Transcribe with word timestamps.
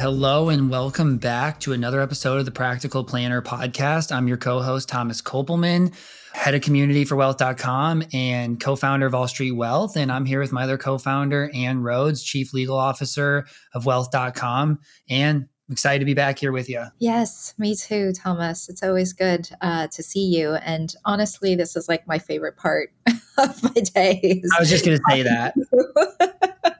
Hello 0.00 0.48
and 0.48 0.70
welcome 0.70 1.18
back 1.18 1.60
to 1.60 1.74
another 1.74 2.00
episode 2.00 2.38
of 2.38 2.46
the 2.46 2.50
Practical 2.50 3.04
Planner 3.04 3.42
podcast. 3.42 4.10
I'm 4.10 4.28
your 4.28 4.38
co-host 4.38 4.88
Thomas 4.88 5.20
Kopelman, 5.20 5.92
head 6.32 6.54
of 6.54 6.62
community 6.62 7.04
for 7.04 7.16
wealth.com 7.16 8.04
and 8.14 8.58
co-founder 8.58 9.04
of 9.04 9.14
All 9.14 9.28
Street 9.28 9.50
Wealth 9.50 9.98
and 9.98 10.10
I'm 10.10 10.24
here 10.24 10.40
with 10.40 10.52
my 10.52 10.62
other 10.62 10.78
co-founder 10.78 11.50
Anne 11.52 11.82
Rhodes, 11.82 12.22
chief 12.22 12.54
legal 12.54 12.78
officer 12.78 13.44
of 13.74 13.84
wealth.com 13.84 14.78
and 15.10 15.36
I'm 15.68 15.72
excited 15.72 15.98
to 15.98 16.06
be 16.06 16.14
back 16.14 16.38
here 16.38 16.50
with 16.50 16.70
you. 16.70 16.82
Yes, 16.98 17.52
me 17.58 17.76
too, 17.76 18.14
Thomas. 18.14 18.70
It's 18.70 18.82
always 18.82 19.12
good 19.12 19.50
uh, 19.60 19.88
to 19.88 20.02
see 20.02 20.24
you. 20.24 20.54
And 20.54 20.94
honestly, 21.04 21.54
this 21.56 21.76
is 21.76 21.90
like 21.90 22.08
my 22.08 22.18
favorite 22.18 22.56
part 22.56 22.90
of 23.36 23.62
my 23.62 23.82
days. 23.82 24.48
I 24.56 24.60
was 24.60 24.70
just 24.70 24.82
going 24.82 24.96
to 24.96 25.04
say 25.10 25.22
that. 25.24 25.54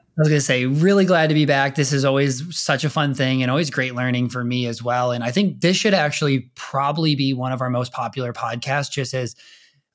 I 0.21 0.23
was 0.23 0.29
going 0.29 0.37
to 0.37 0.45
say, 0.45 0.67
really 0.67 1.05
glad 1.05 1.29
to 1.29 1.33
be 1.33 1.45
back. 1.45 1.73
This 1.73 1.91
is 1.91 2.05
always 2.05 2.55
such 2.55 2.83
a 2.83 2.91
fun 2.91 3.15
thing 3.15 3.41
and 3.41 3.49
always 3.49 3.71
great 3.71 3.95
learning 3.95 4.29
for 4.29 4.43
me 4.43 4.67
as 4.67 4.83
well. 4.83 5.11
And 5.11 5.23
I 5.23 5.31
think 5.31 5.61
this 5.61 5.75
should 5.75 5.95
actually 5.95 6.51
probably 6.53 7.15
be 7.15 7.33
one 7.33 7.51
of 7.51 7.59
our 7.59 7.71
most 7.71 7.91
popular 7.91 8.31
podcasts, 8.31 8.91
just 8.91 9.15
as 9.15 9.35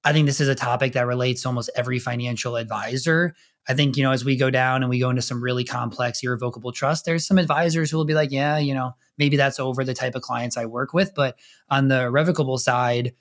I 0.02 0.12
think 0.12 0.26
this 0.26 0.40
is 0.40 0.48
a 0.48 0.56
topic 0.56 0.94
that 0.94 1.06
relates 1.06 1.42
to 1.42 1.48
almost 1.48 1.70
every 1.76 2.00
financial 2.00 2.56
advisor. 2.56 3.36
I 3.68 3.74
think, 3.74 3.96
you 3.96 4.02
know, 4.02 4.10
as 4.10 4.24
we 4.24 4.34
go 4.34 4.50
down 4.50 4.82
and 4.82 4.90
we 4.90 4.98
go 4.98 5.10
into 5.10 5.22
some 5.22 5.40
really 5.40 5.62
complex 5.62 6.20
irrevocable 6.24 6.72
trust, 6.72 7.04
there's 7.04 7.24
some 7.24 7.38
advisors 7.38 7.88
who 7.88 7.96
will 7.96 8.04
be 8.04 8.14
like, 8.14 8.32
yeah, 8.32 8.58
you 8.58 8.74
know, 8.74 8.96
maybe 9.18 9.36
that's 9.36 9.60
over 9.60 9.84
the 9.84 9.94
type 9.94 10.16
of 10.16 10.22
clients 10.22 10.56
I 10.56 10.64
work 10.64 10.92
with. 10.92 11.12
But 11.14 11.38
on 11.70 11.86
the 11.86 12.10
revocable 12.10 12.58
side, 12.58 13.12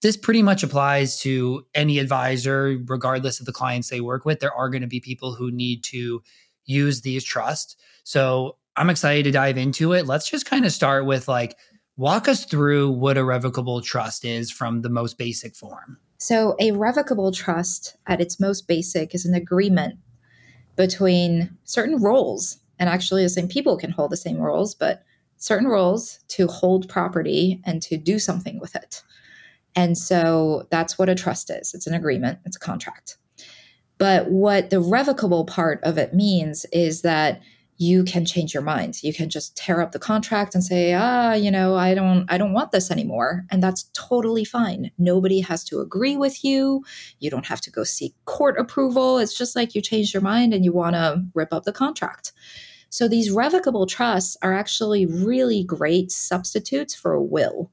this 0.00 0.16
pretty 0.16 0.42
much 0.42 0.62
applies 0.62 1.18
to 1.22 1.66
any 1.74 1.98
advisor, 1.98 2.78
regardless 2.86 3.40
of 3.40 3.46
the 3.46 3.52
clients 3.52 3.88
they 3.88 4.00
work 4.00 4.24
with. 4.24 4.38
There 4.38 4.54
are 4.54 4.68
going 4.68 4.82
to 4.82 4.88
be 4.88 5.00
people 5.00 5.34
who 5.34 5.50
need 5.50 5.82
to 5.84 6.22
use 6.64 7.00
these 7.00 7.24
trusts. 7.24 7.76
So 8.04 8.56
I'm 8.76 8.90
excited 8.90 9.24
to 9.24 9.30
dive 9.30 9.58
into 9.58 9.92
it. 9.92 10.06
Let's 10.06 10.30
just 10.30 10.46
kind 10.46 10.64
of 10.64 10.72
start 10.72 11.06
with 11.06 11.28
like, 11.28 11.56
walk 11.96 12.28
us 12.28 12.44
through 12.44 12.90
what 12.90 13.18
a 13.18 13.24
revocable 13.24 13.80
trust 13.80 14.24
is 14.24 14.50
from 14.50 14.82
the 14.82 14.88
most 14.88 15.18
basic 15.18 15.54
form. 15.54 15.98
So, 16.18 16.56
a 16.60 16.72
revocable 16.72 17.32
trust 17.32 17.96
at 18.06 18.20
its 18.20 18.38
most 18.38 18.68
basic 18.68 19.14
is 19.14 19.26
an 19.26 19.34
agreement 19.34 19.98
between 20.76 21.56
certain 21.64 22.00
roles. 22.00 22.58
And 22.78 22.88
actually, 22.88 23.22
the 23.22 23.28
same 23.28 23.48
people 23.48 23.76
can 23.76 23.90
hold 23.90 24.10
the 24.10 24.16
same 24.16 24.38
roles, 24.38 24.74
but 24.74 25.02
certain 25.36 25.66
roles 25.66 26.20
to 26.28 26.46
hold 26.46 26.88
property 26.88 27.60
and 27.64 27.82
to 27.82 27.96
do 27.96 28.18
something 28.18 28.60
with 28.60 28.76
it. 28.76 29.02
And 29.74 29.98
so 29.98 30.66
that's 30.70 30.98
what 30.98 31.08
a 31.08 31.14
trust 31.14 31.50
is 31.50 31.74
it's 31.74 31.86
an 31.86 31.94
agreement, 31.94 32.38
it's 32.44 32.56
a 32.56 32.60
contract. 32.60 33.16
But 34.02 34.32
what 34.32 34.70
the 34.70 34.80
revocable 34.80 35.44
part 35.44 35.78
of 35.84 35.96
it 35.96 36.12
means 36.12 36.66
is 36.72 37.02
that 37.02 37.40
you 37.78 38.02
can 38.02 38.24
change 38.24 38.52
your 38.52 38.62
mind. 38.64 39.00
You 39.00 39.14
can 39.14 39.30
just 39.30 39.56
tear 39.56 39.80
up 39.80 39.92
the 39.92 40.00
contract 40.00 40.56
and 40.56 40.64
say, 40.64 40.92
"Ah, 40.92 41.34
you 41.34 41.52
know, 41.52 41.76
I 41.76 41.94
don't 41.94 42.26
I 42.28 42.36
don't 42.36 42.52
want 42.52 42.72
this 42.72 42.90
anymore." 42.90 43.44
And 43.48 43.62
that's 43.62 43.84
totally 43.92 44.44
fine. 44.44 44.90
Nobody 44.98 45.38
has 45.38 45.62
to 45.66 45.78
agree 45.78 46.16
with 46.16 46.42
you. 46.42 46.82
You 47.20 47.30
don't 47.30 47.46
have 47.46 47.60
to 47.60 47.70
go 47.70 47.84
seek 47.84 48.16
court 48.24 48.58
approval. 48.58 49.18
It's 49.18 49.38
just 49.38 49.54
like 49.54 49.72
you 49.72 49.80
change 49.80 50.12
your 50.12 50.20
mind 50.20 50.52
and 50.52 50.64
you 50.64 50.72
want 50.72 50.96
to 50.96 51.22
rip 51.32 51.52
up 51.52 51.62
the 51.62 51.72
contract. 51.72 52.32
So 52.90 53.06
these 53.06 53.30
revocable 53.30 53.86
trusts 53.86 54.36
are 54.42 54.52
actually 54.52 55.06
really 55.06 55.62
great 55.62 56.10
substitutes 56.10 56.92
for 56.92 57.12
a 57.12 57.22
will 57.22 57.70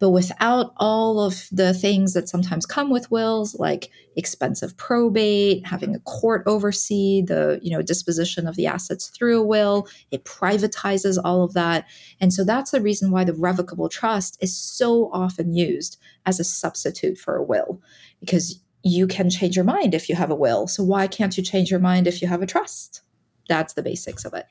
but 0.00 0.10
without 0.10 0.72
all 0.78 1.20
of 1.20 1.46
the 1.52 1.72
things 1.72 2.14
that 2.14 2.28
sometimes 2.28 2.66
come 2.66 2.90
with 2.90 3.10
wills 3.10 3.54
like 3.54 3.90
expensive 4.16 4.76
probate 4.76 5.64
having 5.64 5.94
a 5.94 6.00
court 6.00 6.42
oversee 6.46 7.22
the 7.22 7.60
you 7.62 7.70
know 7.70 7.80
disposition 7.82 8.48
of 8.48 8.56
the 8.56 8.66
assets 8.66 9.08
through 9.08 9.40
a 9.40 9.46
will 9.46 9.86
it 10.10 10.24
privatizes 10.24 11.18
all 11.22 11.44
of 11.44 11.52
that. 11.54 11.86
And 12.20 12.32
so 12.32 12.44
that's 12.44 12.70
the 12.70 12.80
reason 12.80 13.10
why 13.10 13.24
the 13.24 13.34
revocable 13.34 13.88
trust 13.88 14.36
is 14.40 14.56
so 14.56 15.10
often 15.12 15.54
used 15.54 15.98
as 16.26 16.40
a 16.40 16.44
substitute 16.44 17.18
for 17.18 17.36
a 17.36 17.44
will 17.44 17.80
because 18.20 18.60
you 18.82 19.06
can 19.06 19.28
change 19.28 19.56
your 19.56 19.64
mind 19.64 19.94
if 19.94 20.08
you 20.08 20.14
have 20.14 20.30
a 20.30 20.34
will. 20.34 20.66
So 20.66 20.82
why 20.82 21.06
can't 21.06 21.36
you 21.36 21.42
change 21.42 21.70
your 21.70 21.80
mind 21.80 22.06
if 22.06 22.22
you 22.22 22.28
have 22.28 22.42
a 22.42 22.46
trust? 22.46 23.02
That's 23.48 23.74
the 23.74 23.82
basics 23.82 24.24
of 24.24 24.32
it. 24.32 24.46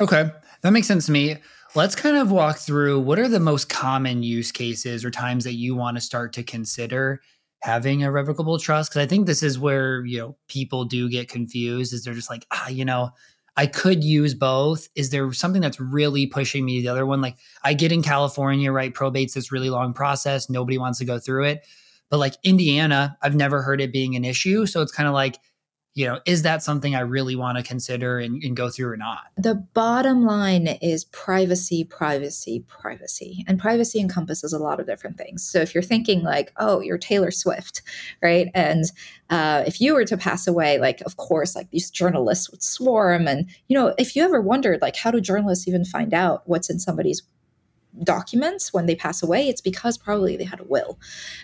Okay. 0.00 0.30
That 0.62 0.72
makes 0.72 0.86
sense 0.86 1.06
to 1.06 1.12
me 1.12 1.36
Let's 1.74 1.94
kind 1.94 2.18
of 2.18 2.30
walk 2.30 2.58
through 2.58 3.00
what 3.00 3.18
are 3.18 3.28
the 3.28 3.40
most 3.40 3.70
common 3.70 4.22
use 4.22 4.52
cases 4.52 5.06
or 5.06 5.10
times 5.10 5.44
that 5.44 5.54
you 5.54 5.74
want 5.74 5.96
to 5.96 6.02
start 6.02 6.34
to 6.34 6.42
consider 6.42 7.22
having 7.62 8.02
a 8.02 8.12
revocable 8.12 8.58
trust 8.58 8.90
because 8.90 9.02
I 9.02 9.06
think 9.06 9.26
this 9.26 9.42
is 9.42 9.58
where, 9.58 10.04
you 10.04 10.18
know, 10.18 10.36
people 10.48 10.84
do 10.84 11.08
get 11.08 11.30
confused 11.30 11.94
is 11.94 12.04
they're 12.04 12.12
just 12.12 12.28
like, 12.28 12.44
ah, 12.50 12.68
you 12.68 12.84
know, 12.84 13.10
I 13.56 13.66
could 13.66 14.04
use 14.04 14.34
both. 14.34 14.86
Is 14.96 15.08
there 15.08 15.32
something 15.32 15.62
that's 15.62 15.80
really 15.80 16.26
pushing 16.26 16.66
me 16.66 16.76
to 16.76 16.82
the 16.82 16.92
other 16.92 17.06
one? 17.06 17.22
Like 17.22 17.36
I 17.62 17.72
get 17.72 17.90
in 17.90 18.02
California, 18.02 18.70
right? 18.70 18.92
Probate's 18.92 19.32
this 19.32 19.50
really 19.50 19.70
long 19.70 19.94
process. 19.94 20.50
Nobody 20.50 20.76
wants 20.76 20.98
to 20.98 21.06
go 21.06 21.18
through 21.18 21.44
it. 21.44 21.66
But 22.10 22.18
like 22.18 22.34
Indiana, 22.42 23.16
I've 23.22 23.34
never 23.34 23.62
heard 23.62 23.80
it 23.80 23.92
being 23.92 24.14
an 24.14 24.26
issue. 24.26 24.66
So 24.66 24.82
it's 24.82 24.92
kind 24.92 25.08
of 25.08 25.14
like 25.14 25.38
you 25.94 26.06
know, 26.06 26.20
is 26.24 26.42
that 26.42 26.62
something 26.62 26.94
I 26.94 27.00
really 27.00 27.36
want 27.36 27.58
to 27.58 27.64
consider 27.64 28.18
and, 28.18 28.42
and, 28.42 28.56
go 28.56 28.70
through 28.70 28.90
or 28.90 28.96
not? 28.96 29.24
The 29.36 29.54
bottom 29.54 30.24
line 30.24 30.66
is 30.80 31.04
privacy, 31.04 31.84
privacy, 31.84 32.64
privacy. 32.66 33.44
And 33.46 33.58
privacy 33.58 34.00
encompasses 34.00 34.54
a 34.54 34.58
lot 34.58 34.80
of 34.80 34.86
different 34.86 35.18
things. 35.18 35.44
So 35.44 35.60
if 35.60 35.74
you're 35.74 35.82
thinking 35.82 36.22
like, 36.22 36.52
oh, 36.56 36.80
you're 36.80 36.96
Taylor 36.96 37.30
Swift, 37.30 37.82
right? 38.22 38.48
And 38.54 38.84
uh, 39.28 39.64
if 39.66 39.82
you 39.82 39.92
were 39.92 40.06
to 40.06 40.16
pass 40.16 40.46
away, 40.46 40.78
like, 40.78 41.02
of 41.02 41.18
course, 41.18 41.54
like 41.54 41.70
these 41.70 41.90
journalists 41.90 42.50
would 42.50 42.62
swarm. 42.62 43.28
And, 43.28 43.46
you 43.68 43.76
know, 43.76 43.94
if 43.98 44.16
you 44.16 44.24
ever 44.24 44.40
wondered, 44.40 44.80
like, 44.80 44.96
how 44.96 45.10
do 45.10 45.20
journalists 45.20 45.68
even 45.68 45.84
find 45.84 46.14
out 46.14 46.42
what's 46.46 46.70
in 46.70 46.78
somebody's 46.78 47.22
documents 48.04 48.72
when 48.72 48.86
they 48.86 48.94
pass 48.94 49.22
away 49.22 49.50
it's 49.50 49.60
because 49.60 49.98
probably 49.98 50.34
they 50.34 50.44
had 50.44 50.60
a 50.60 50.64
will 50.64 50.98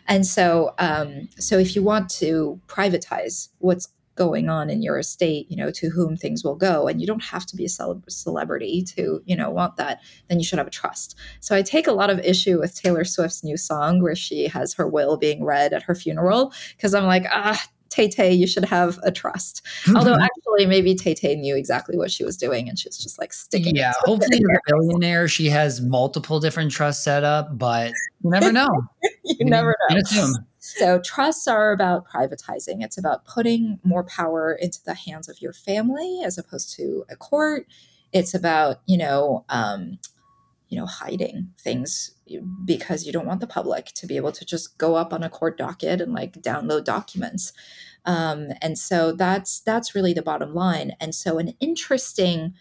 and 0.07 0.27
so 0.27 0.75
um, 0.79 1.29
so 1.37 1.59
if 1.59 1.77
you 1.77 1.83
want 1.83 2.09
to 2.09 2.59
privatize 2.69 3.51
what's 3.59 3.89
going 4.19 4.49
on 4.49 4.69
in 4.69 4.83
your 4.83 4.99
estate, 4.99 5.47
you 5.49 5.57
know, 5.57 5.71
to 5.71 5.89
whom 5.89 6.17
things 6.17 6.43
will 6.43 6.57
go. 6.57 6.89
And 6.89 7.01
you 7.01 7.07
don't 7.07 7.23
have 7.23 7.47
to 7.47 7.57
be 7.57 7.65
a 7.65 8.11
celebrity 8.11 8.83
to, 8.97 9.23
you 9.25 9.37
know, 9.37 9.49
want 9.49 9.77
that. 9.77 10.01
Then 10.29 10.39
you 10.39 10.45
should 10.45 10.59
have 10.59 10.67
a 10.67 10.71
trust. 10.71 11.17
So 11.41 11.55
I 11.55 11.63
take 11.63 11.87
a 11.87 11.93
lot 11.93 12.11
of 12.11 12.19
issue 12.19 12.59
with 12.59 12.75
Taylor 12.75 13.05
Swift's 13.05 13.45
new 13.45 13.57
song 13.57 14.03
where 14.03 14.17
she 14.17 14.49
has 14.49 14.75
her 14.75 14.89
will 14.89 15.17
being 15.17 15.45
read 15.45 15.73
at 15.73 15.85
her 15.85 15.95
funeral 15.95 16.53
because 16.77 16.95
I'm 16.95 17.05
like, 17.05 17.25
ah, 17.31 17.65
Tay 17.91 18.09
Tay, 18.09 18.33
you 18.33 18.47
should 18.47 18.67
have 18.67 18.99
a 19.03 19.11
trust. 19.11 19.67
Although 19.97 20.15
actually, 20.15 20.67
maybe 20.67 20.95
Tay 20.95 21.15
Tay 21.15 21.37
knew 21.37 21.57
exactly 21.57 21.97
what 21.97 22.11
she 22.11 22.25
was 22.25 22.37
doing, 22.37 22.69
and 22.69 22.79
she 22.79 22.89
was 22.89 22.99
just 22.99 23.19
like 23.19 23.33
sticking. 23.33 23.77
Yeah, 23.77 23.93
hopefully, 24.01 24.39
a 24.39 24.59
billionaire, 24.67 25.27
she 25.27 25.47
has 25.49 25.81
multiple 25.81 26.39
different 26.39 26.71
trusts 26.71 27.03
set 27.03 27.25
up, 27.25 27.57
but 27.57 27.93
you 28.23 28.31
never 28.31 28.53
know. 28.53 28.69
you 29.25 29.47
never 29.47 29.75
know. 29.89 30.01
So, 30.61 31.01
trusts 31.01 31.47
are 31.47 31.73
about 31.73 32.09
privatizing. 32.09 32.83
It's 32.83 32.99
about 32.99 33.25
putting 33.25 33.79
more 33.85 34.05
power 34.05 34.53
into 34.53 34.83
the 34.85 34.95
hands 34.95 35.29
of 35.29 35.41
your 35.41 35.53
family 35.53 36.23
as 36.25 36.37
opposed 36.37 36.75
to 36.77 37.05
a 37.09 37.17
court. 37.17 37.67
It's 38.13 38.35
about, 38.35 38.81
you 38.87 38.99
know, 38.99 39.45
um, 39.49 39.99
you 40.69 40.79
know, 40.79 40.87
hiding 40.87 41.51
things 41.59 42.13
because 42.65 43.07
you 43.07 43.13
don't 43.13 43.27
want 43.27 43.41
the 43.41 43.47
public 43.47 43.87
to 43.87 44.07
be 44.07 44.17
able 44.17 44.33
to 44.33 44.45
just 44.45 44.77
go 44.79 44.97
up 44.97 45.13
on 45.13 45.23
a 45.23 45.31
court 45.31 45.57
docket 45.57 46.01
and 46.01 46.13
like 46.13 46.35
download 46.43 46.85
documents. 46.85 47.53
Um, 48.05 48.49
and 48.61 48.79
so 48.79 49.13
that's 49.13 49.61
that's 49.61 49.95
really 49.95 50.13
the 50.13 50.23
bottom 50.23 50.55
line. 50.55 50.93
And 51.01 51.15
so 51.15 51.39
an 51.39 51.55
interesting 51.61 52.55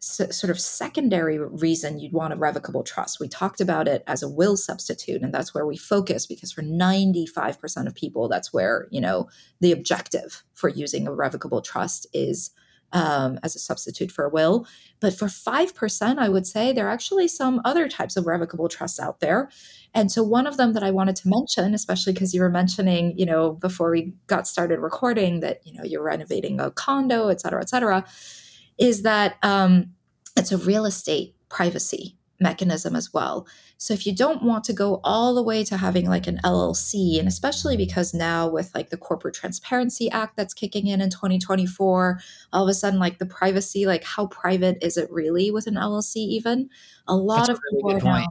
sort 0.00 0.50
of 0.50 0.60
secondary 0.60 1.38
reason 1.38 1.98
you'd 1.98 2.12
want 2.12 2.32
a 2.32 2.36
revocable 2.36 2.84
trust. 2.84 3.18
We 3.20 3.28
talked 3.28 3.60
about 3.60 3.88
it 3.88 4.04
as 4.06 4.22
a 4.22 4.28
will 4.28 4.56
substitute, 4.56 5.22
and 5.22 5.34
that's 5.34 5.54
where 5.54 5.66
we 5.66 5.76
focus 5.76 6.26
because 6.26 6.52
for 6.52 6.62
95% 6.62 7.86
of 7.86 7.94
people, 7.94 8.28
that's 8.28 8.52
where, 8.52 8.86
you 8.90 9.00
know, 9.00 9.28
the 9.60 9.72
objective 9.72 10.44
for 10.54 10.68
using 10.68 11.06
a 11.06 11.12
revocable 11.12 11.62
trust 11.62 12.06
is 12.12 12.50
um, 12.92 13.38
as 13.42 13.54
a 13.54 13.58
substitute 13.58 14.10
for 14.10 14.24
a 14.24 14.30
will. 14.30 14.66
But 15.00 15.12
for 15.14 15.26
5%, 15.26 16.18
I 16.18 16.28
would 16.28 16.46
say 16.46 16.72
there 16.72 16.86
are 16.86 16.90
actually 16.90 17.28
some 17.28 17.60
other 17.64 17.88
types 17.88 18.16
of 18.16 18.26
revocable 18.26 18.68
trusts 18.68 18.98
out 18.98 19.20
there. 19.20 19.50
And 19.94 20.10
so 20.10 20.22
one 20.22 20.46
of 20.46 20.56
them 20.56 20.72
that 20.72 20.82
I 20.82 20.90
wanted 20.90 21.16
to 21.16 21.28
mention, 21.28 21.74
especially 21.74 22.14
because 22.14 22.32
you 22.32 22.40
were 22.40 22.48
mentioning, 22.48 23.18
you 23.18 23.26
know, 23.26 23.52
before 23.52 23.90
we 23.90 24.14
got 24.26 24.46
started 24.46 24.78
recording 24.78 25.40
that, 25.40 25.60
you 25.66 25.74
know, 25.74 25.84
you're 25.84 26.02
renovating 26.02 26.60
a 26.60 26.70
condo, 26.70 27.28
et 27.28 27.40
cetera, 27.40 27.60
et 27.60 27.68
cetera 27.68 28.06
is 28.78 29.02
that 29.02 29.36
um, 29.42 29.92
it's 30.36 30.52
a 30.52 30.58
real 30.58 30.84
estate 30.84 31.34
privacy 31.48 32.16
mechanism 32.40 32.94
as 32.94 33.12
well. 33.12 33.46
So 33.78 33.94
if 33.94 34.06
you 34.06 34.14
don't 34.14 34.42
want 34.42 34.64
to 34.64 34.72
go 34.72 35.00
all 35.04 35.34
the 35.34 35.42
way 35.42 35.64
to 35.64 35.76
having 35.76 36.08
like 36.08 36.26
an 36.26 36.40
LLC, 36.44 37.18
and 37.18 37.26
especially 37.26 37.76
because 37.76 38.14
now 38.14 38.48
with 38.48 38.74
like 38.74 38.90
the 38.90 38.96
Corporate 38.96 39.34
Transparency 39.34 40.10
Act 40.10 40.36
that's 40.36 40.54
kicking 40.54 40.86
in 40.86 41.00
in 41.00 41.10
2024, 41.10 42.20
all 42.52 42.62
of 42.62 42.68
a 42.68 42.74
sudden 42.74 42.98
like 42.98 43.18
the 43.18 43.26
privacy, 43.26 43.86
like 43.86 44.04
how 44.04 44.26
private 44.26 44.78
is 44.82 44.96
it 44.96 45.10
really 45.10 45.50
with 45.50 45.66
an 45.66 45.74
LLC 45.74 46.16
even? 46.16 46.68
A 47.06 47.16
lot 47.16 47.46
that's 47.46 47.50
of 47.50 47.56
a 47.56 47.60
really 47.72 47.94
people 47.94 48.08
now, 48.08 48.26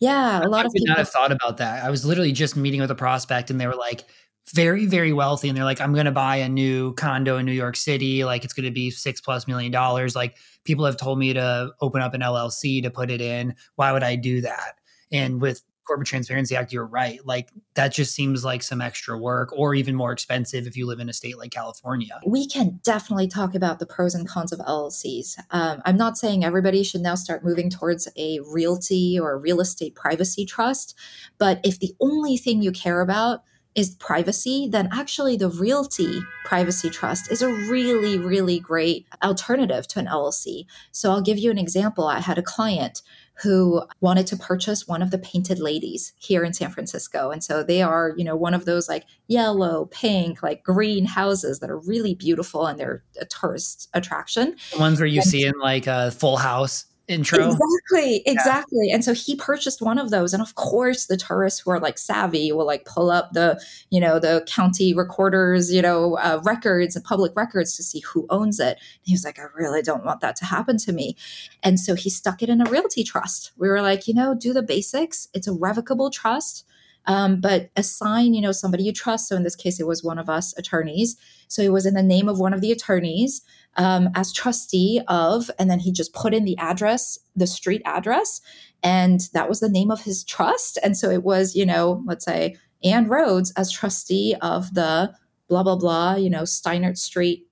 yeah, 0.00 0.44
a 0.44 0.48
lot 0.48 0.64
I 0.64 0.66
of 0.66 0.72
people 0.72 0.88
not 0.88 0.98
have 0.98 1.10
thought 1.10 1.30
about 1.30 1.58
that. 1.58 1.84
I 1.84 1.90
was 1.90 2.04
literally 2.04 2.32
just 2.32 2.56
meeting 2.56 2.80
with 2.80 2.90
a 2.90 2.94
prospect 2.94 3.50
and 3.50 3.60
they 3.60 3.66
were 3.66 3.76
like, 3.76 4.04
very 4.50 4.86
very 4.86 5.12
wealthy 5.12 5.48
and 5.48 5.56
they're 5.56 5.64
like 5.64 5.80
i'm 5.80 5.92
going 5.92 6.04
to 6.04 6.12
buy 6.12 6.36
a 6.36 6.48
new 6.48 6.92
condo 6.94 7.38
in 7.38 7.46
new 7.46 7.52
york 7.52 7.76
city 7.76 8.24
like 8.24 8.44
it's 8.44 8.52
going 8.52 8.64
to 8.64 8.72
be 8.72 8.90
six 8.90 9.20
plus 9.20 9.46
million 9.46 9.72
dollars. 9.72 10.14
Like 10.16 10.36
people 10.64 10.84
have 10.84 10.96
told 10.96 11.18
me 11.18 11.32
to 11.32 11.70
open 11.80 12.02
up 12.02 12.14
an 12.14 12.20
llc 12.20 12.82
to 12.82 12.90
put 12.90 13.10
it 13.10 13.20
in. 13.20 13.54
Why 13.76 13.92
would 13.92 14.02
i 14.02 14.16
do 14.16 14.40
that? 14.42 14.74
And 15.10 15.40
with 15.40 15.62
corporate 15.84 16.06
transparency 16.06 16.54
act 16.54 16.72
you're 16.72 16.86
right. 16.86 17.18
Like 17.26 17.50
that 17.74 17.92
just 17.92 18.14
seems 18.14 18.44
like 18.44 18.62
some 18.62 18.80
extra 18.80 19.18
work 19.18 19.52
or 19.52 19.74
even 19.74 19.96
more 19.96 20.12
expensive 20.12 20.66
if 20.66 20.76
you 20.76 20.86
live 20.86 21.00
in 21.00 21.08
a 21.08 21.12
state 21.12 21.38
like 21.38 21.50
california. 21.50 22.20
We 22.24 22.46
can 22.46 22.78
definitely 22.84 23.26
talk 23.26 23.54
about 23.54 23.80
the 23.80 23.86
pros 23.86 24.14
and 24.14 24.28
cons 24.28 24.52
of 24.52 24.60
llcs 24.60 25.38
um, 25.50 25.82
i'm 25.84 25.96
not 25.96 26.16
saying 26.16 26.44
everybody 26.44 26.82
should 26.84 27.00
now 27.00 27.14
start 27.14 27.44
moving 27.44 27.68
towards 27.68 28.08
a 28.16 28.38
realty 28.46 29.18
or 29.18 29.32
a 29.32 29.36
real 29.36 29.60
estate 29.60 29.94
privacy 29.94 30.46
trust 30.46 30.94
but 31.38 31.60
if 31.64 31.78
the 31.80 31.94
only 32.00 32.36
thing 32.36 32.62
you 32.62 32.70
care 32.70 33.00
about 33.00 33.42
is 33.74 33.90
privacy, 33.96 34.68
then 34.70 34.88
actually 34.92 35.36
the 35.36 35.48
Realty 35.48 36.20
Privacy 36.44 36.90
Trust 36.90 37.30
is 37.30 37.42
a 37.42 37.48
really, 37.48 38.18
really 38.18 38.58
great 38.58 39.06
alternative 39.22 39.88
to 39.88 39.98
an 39.98 40.06
LLC. 40.06 40.66
So 40.90 41.10
I'll 41.10 41.22
give 41.22 41.38
you 41.38 41.50
an 41.50 41.58
example. 41.58 42.06
I 42.06 42.20
had 42.20 42.38
a 42.38 42.42
client 42.42 43.02
who 43.42 43.82
wanted 44.00 44.26
to 44.26 44.36
purchase 44.36 44.86
one 44.86 45.02
of 45.02 45.10
the 45.10 45.18
painted 45.18 45.58
ladies 45.58 46.12
here 46.18 46.44
in 46.44 46.52
San 46.52 46.70
Francisco. 46.70 47.30
And 47.30 47.42
so 47.42 47.62
they 47.62 47.82
are, 47.82 48.12
you 48.16 48.24
know, 48.24 48.36
one 48.36 48.54
of 48.54 48.66
those 48.66 48.88
like 48.88 49.04
yellow, 49.26 49.86
pink, 49.86 50.42
like 50.42 50.62
green 50.62 51.06
houses 51.06 51.58
that 51.60 51.70
are 51.70 51.78
really 51.78 52.14
beautiful 52.14 52.66
and 52.66 52.78
they're 52.78 53.02
a 53.20 53.24
tourist 53.24 53.88
attraction. 53.94 54.54
The 54.72 54.78
ones 54.78 55.00
where 55.00 55.06
you 55.06 55.20
and 55.20 55.28
see 55.28 55.46
in 55.46 55.54
like 55.58 55.86
a 55.86 56.10
full 56.10 56.36
house 56.36 56.84
intro. 57.08 57.52
Exactly, 57.52 58.22
exactly. 58.26 58.88
Yeah. 58.88 58.94
And 58.94 59.04
so 59.04 59.12
he 59.12 59.36
purchased 59.36 59.82
one 59.82 59.98
of 59.98 60.10
those. 60.10 60.32
And 60.32 60.42
of 60.42 60.54
course, 60.54 61.06
the 61.06 61.16
tourists 61.16 61.60
who 61.60 61.70
are 61.70 61.80
like 61.80 61.98
savvy 61.98 62.52
will 62.52 62.66
like 62.66 62.84
pull 62.84 63.10
up 63.10 63.32
the, 63.32 63.62
you 63.90 64.00
know, 64.00 64.18
the 64.18 64.46
county 64.48 64.94
recorders, 64.94 65.72
you 65.72 65.82
know, 65.82 66.16
uh, 66.18 66.40
records 66.44 66.96
and 66.96 67.04
public 67.04 67.32
records 67.36 67.76
to 67.76 67.82
see 67.82 68.00
who 68.00 68.26
owns 68.30 68.60
it. 68.60 68.78
And 68.78 69.02
he 69.02 69.14
was 69.14 69.24
like, 69.24 69.38
I 69.38 69.46
really 69.54 69.82
don't 69.82 70.04
want 70.04 70.20
that 70.20 70.36
to 70.36 70.44
happen 70.44 70.78
to 70.78 70.92
me. 70.92 71.16
And 71.62 71.78
so 71.78 71.94
he 71.94 72.10
stuck 72.10 72.42
it 72.42 72.48
in 72.48 72.60
a 72.60 72.70
realty 72.70 73.04
trust. 73.04 73.52
We 73.56 73.68
were 73.68 73.82
like, 73.82 74.06
you 74.06 74.14
know, 74.14 74.34
do 74.34 74.52
the 74.52 74.62
basics. 74.62 75.28
It's 75.34 75.48
a 75.48 75.52
revocable 75.52 76.10
trust. 76.10 76.64
Um, 77.06 77.40
but 77.40 77.70
assign, 77.76 78.32
you 78.32 78.40
know, 78.40 78.52
somebody 78.52 78.84
you 78.84 78.92
trust. 78.92 79.28
So 79.28 79.34
in 79.34 79.42
this 79.42 79.56
case, 79.56 79.80
it 79.80 79.88
was 79.88 80.04
one 80.04 80.18
of 80.18 80.28
us 80.28 80.56
attorneys. 80.56 81.16
So 81.48 81.60
it 81.60 81.72
was 81.72 81.84
in 81.84 81.94
the 81.94 82.02
name 82.02 82.28
of 82.28 82.38
one 82.38 82.54
of 82.54 82.60
the 82.60 82.70
attorneys 82.70 83.42
um, 83.76 84.08
as 84.14 84.32
trustee 84.32 85.00
of, 85.08 85.50
and 85.58 85.70
then 85.70 85.78
he 85.80 85.92
just 85.92 86.12
put 86.12 86.34
in 86.34 86.44
the 86.44 86.58
address, 86.58 87.18
the 87.34 87.46
street 87.46 87.82
address, 87.84 88.40
and 88.82 89.28
that 89.32 89.48
was 89.48 89.60
the 89.60 89.68
name 89.68 89.90
of 89.90 90.02
his 90.02 90.24
trust. 90.24 90.78
And 90.82 90.96
so 90.96 91.10
it 91.10 91.22
was, 91.22 91.54
you 91.54 91.64
know, 91.64 92.02
let's 92.06 92.24
say 92.24 92.56
Anne 92.84 93.08
Rhodes 93.08 93.52
as 93.52 93.70
trustee 93.70 94.34
of 94.42 94.74
the 94.74 95.14
blah 95.48 95.62
blah 95.62 95.76
blah, 95.76 96.14
you 96.14 96.30
know, 96.30 96.44
Steiner 96.44 96.94
Street 96.94 97.46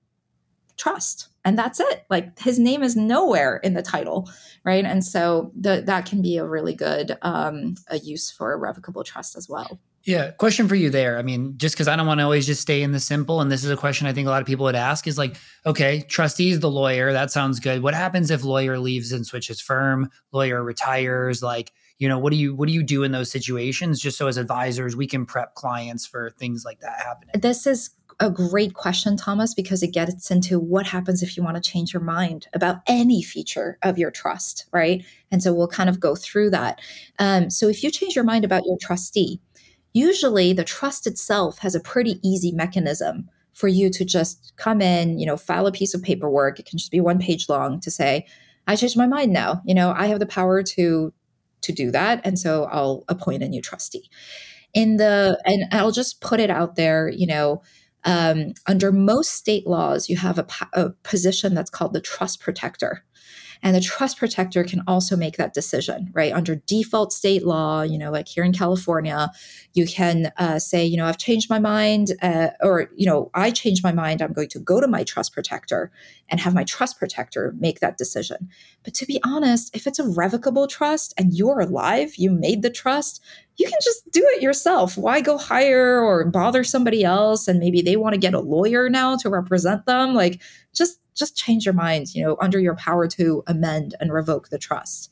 Trust, 0.77 1.29
and 1.45 1.57
that's 1.57 1.79
it. 1.79 2.05
Like 2.09 2.39
his 2.39 2.57
name 2.57 2.81
is 2.81 2.95
nowhere 2.95 3.57
in 3.57 3.75
the 3.75 3.83
title, 3.83 4.29
right? 4.63 4.83
And 4.83 5.03
so 5.03 5.51
the, 5.59 5.83
that 5.85 6.07
can 6.07 6.21
be 6.21 6.37
a 6.37 6.45
really 6.45 6.73
good 6.73 7.17
um, 7.21 7.75
a 7.87 7.99
use 7.99 8.31
for 8.31 8.53
a 8.53 8.57
revocable 8.57 9.03
trust 9.03 9.35
as 9.35 9.47
well. 9.47 9.79
Yeah, 10.03 10.31
question 10.31 10.67
for 10.67 10.75
you 10.75 10.89
there. 10.89 11.19
I 11.19 11.21
mean, 11.21 11.53
just 11.57 11.75
because 11.75 11.87
I 11.87 11.95
don't 11.95 12.07
want 12.07 12.19
to 12.19 12.23
always 12.23 12.47
just 12.47 12.61
stay 12.61 12.81
in 12.81 12.91
the 12.91 12.99
simple, 12.99 13.39
and 13.39 13.51
this 13.51 13.63
is 13.63 13.69
a 13.69 13.77
question 13.77 14.07
I 14.07 14.13
think 14.13 14.27
a 14.27 14.31
lot 14.31 14.41
of 14.41 14.47
people 14.47 14.65
would 14.65 14.75
ask 14.75 15.05
is 15.07 15.17
like, 15.17 15.37
okay, 15.65 16.01
trustee's 16.07 16.59
the 16.59 16.71
lawyer. 16.71 17.13
That 17.13 17.31
sounds 17.31 17.59
good. 17.59 17.83
What 17.83 17.93
happens 17.93 18.31
if 18.31 18.43
lawyer 18.43 18.79
leaves 18.79 19.11
and 19.11 19.25
switches 19.25 19.61
firm? 19.61 20.09
Lawyer 20.31 20.63
retires. 20.63 21.43
Like, 21.43 21.71
you 21.99 22.07
know, 22.07 22.17
what 22.17 22.31
do 22.31 22.37
you 22.37 22.55
what 22.55 22.67
do 22.67 22.73
you 22.73 22.81
do 22.81 23.03
in 23.03 23.11
those 23.11 23.29
situations? 23.29 23.99
Just 23.99 24.17
so 24.17 24.27
as 24.27 24.37
advisors, 24.37 24.95
we 24.95 25.05
can 25.05 25.25
prep 25.25 25.53
clients 25.53 26.05
for 26.05 26.31
things 26.31 26.65
like 26.65 26.79
that 26.79 26.99
happening. 26.99 27.39
This 27.39 27.67
is 27.67 27.91
a 28.19 28.29
great 28.29 28.75
question, 28.75 29.17
Thomas, 29.17 29.53
because 29.53 29.81
it 29.81 29.93
gets 29.93 30.29
into 30.29 30.59
what 30.59 30.85
happens 30.85 31.23
if 31.23 31.35
you 31.35 31.43
want 31.43 31.61
to 31.61 31.71
change 31.71 31.91
your 31.91 32.03
mind 32.03 32.47
about 32.53 32.77
any 32.85 33.23
feature 33.23 33.79
of 33.81 33.97
your 33.97 34.11
trust, 34.11 34.65
right? 34.71 35.03
And 35.31 35.41
so 35.41 35.53
we'll 35.53 35.67
kind 35.67 35.89
of 35.89 35.99
go 35.99 36.15
through 36.15 36.51
that. 36.51 36.79
Um, 37.17 37.49
so 37.49 37.67
if 37.67 37.83
you 37.83 37.89
change 37.89 38.15
your 38.15 38.23
mind 38.23 38.45
about 38.45 38.63
your 38.65 38.77
trustee 38.79 39.39
usually 39.93 40.53
the 40.53 40.63
trust 40.63 41.07
itself 41.07 41.59
has 41.59 41.75
a 41.75 41.79
pretty 41.79 42.19
easy 42.23 42.51
mechanism 42.51 43.29
for 43.53 43.67
you 43.67 43.89
to 43.89 44.05
just 44.05 44.53
come 44.55 44.81
in, 44.81 45.19
you 45.19 45.25
know, 45.25 45.37
file 45.37 45.67
a 45.67 45.71
piece 45.71 45.93
of 45.93 46.01
paperwork. 46.01 46.59
It 46.59 46.65
can 46.65 46.77
just 46.77 46.91
be 46.91 46.99
one 46.99 47.19
page 47.19 47.49
long 47.49 47.79
to 47.81 47.91
say, 47.91 48.25
I 48.67 48.75
changed 48.75 48.97
my 48.97 49.07
mind 49.07 49.33
now. 49.33 49.61
You 49.65 49.75
know, 49.75 49.93
I 49.95 50.07
have 50.07 50.19
the 50.19 50.25
power 50.25 50.63
to 50.63 51.13
to 51.61 51.71
do 51.71 51.91
that. 51.91 52.21
And 52.23 52.39
so 52.39 52.65
I'll 52.71 53.03
appoint 53.07 53.43
a 53.43 53.47
new 53.47 53.61
trustee. 53.61 54.09
In 54.73 54.97
the 54.97 55.39
and 55.45 55.65
I'll 55.71 55.91
just 55.91 56.21
put 56.21 56.39
it 56.39 56.49
out 56.49 56.75
there, 56.75 57.09
you 57.09 57.27
know, 57.27 57.61
um, 58.03 58.53
under 58.67 58.91
most 58.91 59.33
state 59.33 59.67
laws, 59.67 60.09
you 60.09 60.17
have 60.17 60.39
a, 60.39 60.47
a 60.73 60.89
position 61.03 61.53
that's 61.53 61.69
called 61.69 61.93
the 61.93 62.01
trust 62.01 62.39
protector. 62.39 63.03
And 63.63 63.75
the 63.75 63.81
trust 63.81 64.17
protector 64.17 64.63
can 64.63 64.81
also 64.87 65.15
make 65.15 65.37
that 65.37 65.53
decision, 65.53 66.09
right? 66.13 66.33
Under 66.33 66.55
default 66.55 67.13
state 67.13 67.45
law, 67.45 67.81
you 67.83 67.97
know, 67.97 68.11
like 68.11 68.27
here 68.27 68.43
in 68.43 68.53
California, 68.53 69.29
you 69.73 69.85
can 69.85 70.31
uh, 70.37 70.57
say, 70.57 70.83
you 70.83 70.97
know, 70.97 71.05
I've 71.05 71.17
changed 71.17 71.49
my 71.49 71.59
mind, 71.59 72.11
uh, 72.21 72.49
or, 72.61 72.89
you 72.95 73.05
know, 73.05 73.29
I 73.33 73.51
changed 73.51 73.83
my 73.83 73.91
mind. 73.91 74.21
I'm 74.21 74.33
going 74.33 74.49
to 74.49 74.59
go 74.59 74.81
to 74.81 74.87
my 74.87 75.03
trust 75.03 75.33
protector 75.33 75.91
and 76.29 76.39
have 76.39 76.55
my 76.55 76.63
trust 76.63 76.97
protector 76.97 77.53
make 77.59 77.81
that 77.81 77.97
decision. 77.97 78.49
But 78.83 78.93
to 78.95 79.05
be 79.05 79.19
honest, 79.23 79.75
if 79.75 79.85
it's 79.85 79.99
a 79.99 80.09
revocable 80.09 80.67
trust 80.67 81.13
and 81.17 81.33
you're 81.33 81.59
alive, 81.59 82.15
you 82.15 82.31
made 82.31 82.63
the 82.63 82.69
trust, 82.69 83.21
you 83.57 83.67
can 83.67 83.79
just 83.83 84.09
do 84.11 84.25
it 84.35 84.41
yourself. 84.41 84.97
Why 84.97 85.21
go 85.21 85.37
hire 85.37 86.01
or 86.01 86.25
bother 86.25 86.63
somebody 86.63 87.03
else? 87.03 87.47
And 87.47 87.59
maybe 87.59 87.81
they 87.81 87.95
want 87.95 88.13
to 88.13 88.19
get 88.19 88.33
a 88.33 88.39
lawyer 88.39 88.89
now 88.89 89.17
to 89.17 89.29
represent 89.29 89.85
them. 89.85 90.15
Like, 90.15 90.41
just 90.73 91.00
just 91.15 91.37
change 91.37 91.65
your 91.65 91.73
mind, 91.73 92.13
you 92.13 92.23
know, 92.23 92.37
under 92.41 92.59
your 92.59 92.75
power 92.75 93.07
to 93.07 93.43
amend 93.47 93.95
and 93.99 94.13
revoke 94.13 94.49
the 94.49 94.57
trust. 94.57 95.09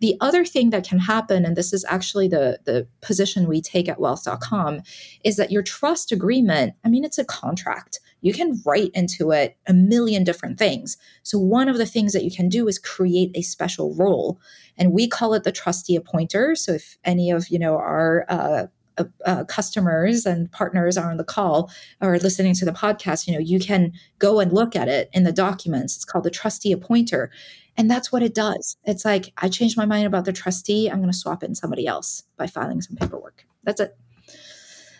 The 0.00 0.16
other 0.20 0.44
thing 0.44 0.70
that 0.70 0.86
can 0.86 0.98
happen, 0.98 1.44
and 1.46 1.56
this 1.56 1.72
is 1.72 1.84
actually 1.88 2.28
the, 2.28 2.60
the 2.64 2.86
position 3.00 3.48
we 3.48 3.62
take 3.62 3.88
at 3.88 3.98
wealth.com, 3.98 4.82
is 5.24 5.36
that 5.36 5.50
your 5.50 5.62
trust 5.62 6.12
agreement, 6.12 6.74
I 6.84 6.88
mean, 6.88 7.04
it's 7.04 7.18
a 7.18 7.24
contract. 7.24 8.00
You 8.20 8.34
can 8.34 8.60
write 8.66 8.90
into 8.92 9.30
it 9.30 9.56
a 9.66 9.72
million 9.72 10.24
different 10.24 10.58
things. 10.58 10.96
So, 11.22 11.38
one 11.38 11.68
of 11.68 11.78
the 11.78 11.86
things 11.86 12.12
that 12.12 12.24
you 12.24 12.30
can 12.30 12.48
do 12.48 12.66
is 12.68 12.78
create 12.78 13.30
a 13.34 13.42
special 13.42 13.94
role. 13.94 14.38
And 14.76 14.92
we 14.92 15.08
call 15.08 15.32
it 15.32 15.44
the 15.44 15.52
trustee 15.52 15.96
appointer. 15.96 16.54
So, 16.56 16.72
if 16.72 16.98
any 17.04 17.30
of 17.30 17.48
you 17.48 17.58
know 17.58 17.76
our 17.76 18.26
uh, 18.28 18.66
uh, 18.98 19.04
uh, 19.24 19.44
customers 19.44 20.26
and 20.26 20.50
partners 20.52 20.96
are 20.96 21.10
on 21.10 21.16
the 21.16 21.24
call 21.24 21.70
or 22.00 22.18
listening 22.18 22.54
to 22.54 22.64
the 22.64 22.72
podcast, 22.72 23.26
you 23.26 23.32
know, 23.32 23.38
you 23.38 23.58
can 23.58 23.92
go 24.18 24.40
and 24.40 24.52
look 24.52 24.74
at 24.74 24.88
it 24.88 25.10
in 25.12 25.24
the 25.24 25.32
documents. 25.32 25.96
It's 25.96 26.04
called 26.04 26.24
the 26.24 26.30
trustee 26.30 26.72
appointer. 26.72 27.30
And 27.76 27.90
that's 27.90 28.10
what 28.10 28.22
it 28.22 28.34
does. 28.34 28.76
It's 28.84 29.04
like, 29.04 29.32
I 29.36 29.48
changed 29.48 29.76
my 29.76 29.84
mind 29.84 30.06
about 30.06 30.24
the 30.24 30.32
trustee. 30.32 30.88
I'm 30.88 30.98
going 30.98 31.10
to 31.10 31.16
swap 31.16 31.42
in 31.42 31.54
somebody 31.54 31.86
else 31.86 32.22
by 32.36 32.46
filing 32.46 32.80
some 32.80 32.96
paperwork. 32.96 33.44
That's 33.64 33.80
it. 33.80 33.96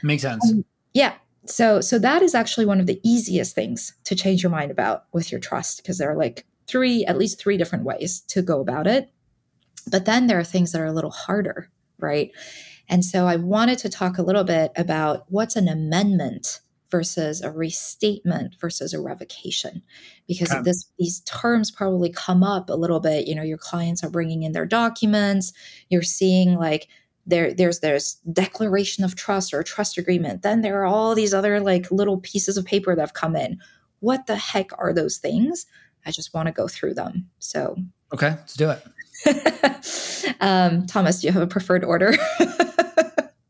Makes 0.03 0.23
sense. 0.23 0.51
Um, 0.51 0.65
yeah. 0.93 1.15
So, 1.47 1.81
so 1.81 1.99
that 1.99 2.23
is 2.23 2.35
actually 2.35 2.67
one 2.67 2.81
of 2.81 2.87
the 2.87 3.01
easiest 3.03 3.55
things 3.55 3.95
to 4.05 4.15
change 4.15 4.43
your 4.43 4.51
mind 4.51 4.71
about 4.71 5.05
with 5.13 5.31
your 5.31 5.41
trust 5.41 5.79
because 5.79 5.97
there 5.99 6.11
are 6.11 6.17
like 6.17 6.45
three, 6.67 7.05
at 7.07 7.17
least 7.17 7.41
three 7.41 7.57
different 7.57 7.85
ways 7.85 8.21
to 8.29 8.43
go 8.43 8.61
about 8.61 8.87
it. 8.87 9.11
But 9.91 10.05
then 10.05 10.27
there 10.27 10.39
are 10.39 10.45
things 10.45 10.73
that 10.73 10.81
are 10.81 10.87
a 10.87 10.93
little 10.93 11.13
harder, 11.13 11.71
right? 11.99 12.33
And 12.89 13.05
so 13.05 13.27
I 13.27 13.37
wanted 13.37 13.79
to 13.79 13.89
talk 13.89 14.19
a 14.19 14.23
little 14.23 14.45
bit 14.45 14.73
about 14.77 15.25
what's 15.29 15.57
an 15.57 15.69
amendment 15.69 16.61
versus 16.91 17.43
a 17.43 17.51
restatement 17.51 18.55
versus 18.61 18.95
a 18.95 19.01
revocation. 19.01 19.83
Because 20.29 20.55
this 20.63 20.87
these 20.99 21.21
terms 21.21 21.71
probably 21.71 22.11
come 22.11 22.43
up 22.43 22.71
a 22.71 22.75
little 22.75 23.01
bit 23.01 23.27
you 23.27 23.35
know 23.35 23.43
your 23.43 23.59
clients 23.59 24.05
are 24.05 24.11
bringing 24.11 24.43
in 24.43 24.53
their 24.53 24.67
documents 24.67 25.53
you're 25.89 26.03
seeing 26.03 26.55
like 26.55 26.89
there 27.27 27.53
there's 27.53 27.81
there's 27.81 28.15
declaration 28.33 29.05
of 29.05 29.17
trust 29.17 29.53
or 29.53 29.63
trust 29.63 29.99
agreement. 29.99 30.43
Then 30.43 30.63
there 30.63 30.81
are 30.81 30.87
all 30.87 31.15
these 31.15 31.35
other 31.35 31.61
like 31.61 31.91
little 31.91 32.19
pieces 32.19 32.57
of 32.57 32.65
paper 32.65 32.95
that 32.95 33.03
have 33.03 33.15
come 33.15 33.35
in. 33.35 33.59
What 34.01 34.27
the 34.27 34.37
heck 34.37 34.71
are 34.79 34.93
those 34.93 35.19
things? 35.19 35.67
I 36.05 36.13
just 36.13 36.33
want 36.33 36.47
to 36.47 36.53
go 36.53 36.69
through 36.69 36.95
them. 36.95 37.29
So 37.41 37.77
okay 38.15 38.31
let's 38.31 38.55
do 38.55 38.71
it. 38.71 38.83
Um, 40.41 40.87
thomas 40.87 41.21
do 41.21 41.29
you 41.29 41.33
have 41.33 41.43
a 41.43 41.47
preferred 41.47 41.83
order 41.83 42.13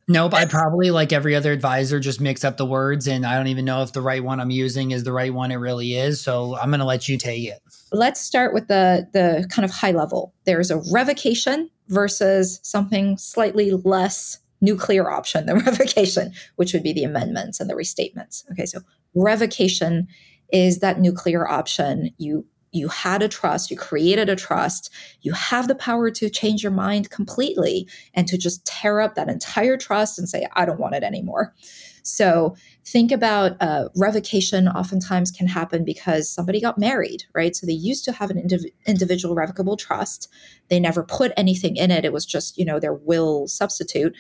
Nope, 0.09 0.35
I 0.35 0.45
probably 0.45 0.93
like 0.93 1.13
every 1.13 1.35
other 1.35 1.51
advisor 1.51 1.99
just 1.99 2.21
mix 2.21 2.45
up 2.45 2.57
the 2.57 2.67
words 2.67 3.09
and 3.09 3.27
I 3.27 3.37
don't 3.37 3.49
even 3.49 3.65
know 3.65 3.83
if 3.83 3.93
the 3.93 4.01
right 4.01 4.23
one 4.23 4.39
I'm 4.39 4.51
using 4.51 4.93
is 4.93 5.03
the 5.03 5.13
right 5.13 5.35
one 5.35 5.51
it 5.51 5.57
really 5.57 5.95
is. 5.95 6.21
So 6.21 6.57
I'm 6.57 6.71
going 6.71 6.79
to 6.79 6.87
let 6.87 7.09
you 7.09 7.19
take 7.19 7.49
it. 7.49 7.61
Let's 7.91 8.21
start 8.21 8.55
with 8.55 8.69
the 8.69 9.09
the 9.13 9.49
kind 9.51 9.65
of 9.65 9.73
high 9.73 9.91
level. 9.91 10.33
There's 10.45 10.71
a 10.71 10.81
revocation 10.93 11.71
versus 11.89 12.61
something 12.63 13.19
slightly 13.19 13.73
less 13.73 14.39
nuclear 14.61 15.11
option 15.11 15.47
than 15.47 15.59
revocation, 15.67 16.33
which 16.55 16.73
would 16.73 16.85
be 16.85 16.93
the 16.93 17.05
amendments 17.05 17.59
and 17.59 17.69
the 17.69 17.75
restatements. 17.75 18.49
Okay, 18.53 18.67
so 18.67 18.81
revocation 19.15 20.07
is 20.53 20.79
that 20.79 21.01
nuclear 21.01 21.49
option. 21.49 22.11
You 22.19 22.47
you 22.77 22.89
had 22.89 23.23
a 23.23 23.29
trust, 23.29 23.71
you 23.71 23.77
created 23.77 24.29
a 24.29 24.37
trust, 24.37 24.93
you 25.23 25.33
have 25.33 25.69
the 25.69 25.75
power 25.75 26.11
to 26.11 26.31
change 26.31 26.63
your 26.63 26.73
mind 26.73 27.11
completely 27.11 27.89
and 28.15 28.27
to 28.29 28.39
just 28.39 28.65
tear 28.65 29.01
up 29.01 29.15
that 29.15 29.29
entire 29.29 29.77
trust 29.77 30.19
and 30.19 30.29
say, 30.29 30.47
I 30.55 30.65
don't 30.65 30.81
want 30.81 30.95
it 30.95 31.03
anymore. 31.03 31.55
So 32.03 32.55
think 32.85 33.11
about 33.11 33.61
uh, 33.61 33.89
revocation 33.97 34.69
oftentimes 34.69 35.33
can 35.33 35.49
happen 35.49 35.85
because 35.85 36.29
somebody 36.29 36.61
got 36.61 36.79
married, 36.79 37.25
right? 37.35 37.57
So 37.57 37.67
they 37.67 37.73
used 37.73 38.05
to 38.05 38.13
have 38.13 38.31
an 38.31 38.37
indiv- 38.37 38.71
individual 38.87 39.35
revocable 39.35 39.77
trust. 39.77 40.29
They 40.69 40.79
never 40.79 41.03
put 41.03 41.33
anything 41.37 41.75
in 41.75 41.91
it. 41.91 42.05
It 42.05 42.13
was 42.13 42.25
just, 42.25 42.57
you 42.57 42.65
know, 42.65 42.79
their 42.79 42.95
will 42.95 43.49
substitute. 43.49 44.15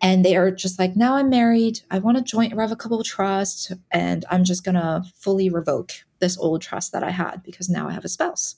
And 0.00 0.24
they 0.24 0.36
are 0.36 0.52
just 0.52 0.78
like, 0.78 0.94
now 0.94 1.16
I'm 1.16 1.28
married. 1.28 1.80
I 1.90 1.98
want 1.98 2.18
a 2.18 2.22
joint 2.22 2.54
revocable 2.54 3.02
trust. 3.02 3.72
And 3.90 4.24
I'm 4.30 4.44
just 4.44 4.64
going 4.64 4.74
to 4.76 5.02
fully 5.16 5.48
revoke 5.48 5.92
this 6.24 6.38
old 6.38 6.62
trust 6.62 6.92
that 6.92 7.04
I 7.04 7.10
had 7.10 7.42
because 7.42 7.68
now 7.68 7.86
I 7.86 7.92
have 7.92 8.04
a 8.04 8.08
spouse. 8.08 8.56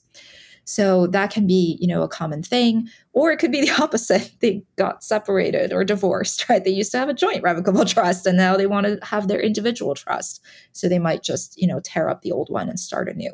So 0.63 1.07
that 1.07 1.31
can 1.31 1.47
be, 1.47 1.77
you 1.79 1.87
know, 1.87 2.01
a 2.01 2.07
common 2.09 2.43
thing, 2.43 2.87
or 3.13 3.31
it 3.31 3.37
could 3.37 3.51
be 3.51 3.61
the 3.65 3.81
opposite. 3.81 4.31
They 4.39 4.63
got 4.77 5.03
separated 5.03 5.73
or 5.73 5.83
divorced, 5.83 6.47
right? 6.49 6.63
They 6.63 6.71
used 6.71 6.91
to 6.93 6.97
have 6.97 7.09
a 7.09 7.13
joint 7.13 7.43
revocable 7.43 7.85
trust 7.95 8.25
and 8.25 8.37
now 8.37 8.55
they 8.55 8.67
want 8.67 8.87
to 8.87 8.99
have 9.03 9.27
their 9.27 9.39
individual 9.39 9.95
trust. 9.95 10.41
So 10.71 10.87
they 10.87 10.99
might 10.99 11.23
just, 11.23 11.59
you 11.61 11.67
know, 11.67 11.81
tear 11.83 12.09
up 12.09 12.21
the 12.21 12.31
old 12.31 12.49
one 12.49 12.69
and 12.69 12.79
start 12.79 13.09
anew. 13.09 13.31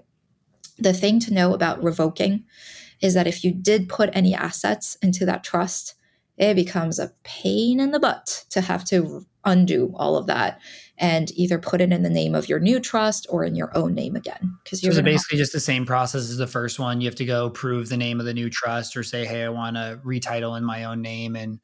The 0.79 0.93
thing 0.93 1.19
to 1.21 1.33
know 1.33 1.53
about 1.53 1.83
revoking 1.83 2.45
is 3.01 3.13
that 3.13 3.27
if 3.27 3.43
you 3.43 3.51
did 3.51 3.89
put 3.89 4.09
any 4.13 4.33
assets 4.33 4.97
into 5.01 5.25
that 5.25 5.43
trust, 5.43 5.93
it 6.37 6.55
becomes 6.55 6.97
a 6.97 7.13
pain 7.23 7.79
in 7.79 7.91
the 7.91 7.99
butt 7.99 8.45
to 8.49 8.61
have 8.61 8.83
to 8.85 9.25
undo 9.45 9.93
all 9.95 10.17
of 10.17 10.27
that 10.27 10.59
and 11.03 11.31
either 11.31 11.59
put 11.59 11.81
it 11.81 11.91
in 11.91 12.01
the 12.01 12.09
name 12.09 12.33
of 12.33 12.47
your 12.47 12.59
new 12.59 12.79
trust 12.79 13.27
or 13.29 13.43
in 13.43 13.55
your 13.55 13.75
own 13.75 13.93
name 13.93 14.15
again. 14.15 14.57
Because 14.63 14.81
you're 14.81 14.93
so 14.93 15.01
basically 15.01 15.37
just 15.37 15.51
the 15.51 15.59
same 15.59 15.85
process 15.85 16.29
as 16.29 16.37
the 16.37 16.47
first 16.47 16.79
one. 16.79 17.01
You 17.01 17.07
have 17.07 17.15
to 17.15 17.25
go 17.25 17.49
prove 17.49 17.89
the 17.89 17.97
name 17.97 18.21
of 18.21 18.25
the 18.25 18.33
new 18.33 18.49
trust 18.49 18.95
or 18.95 19.03
say, 19.03 19.25
hey, 19.25 19.43
I 19.43 19.49
want 19.49 19.75
to 19.75 19.99
retitle 20.05 20.57
in 20.57 20.63
my 20.63 20.85
own 20.85 21.01
name. 21.01 21.35
And 21.35 21.59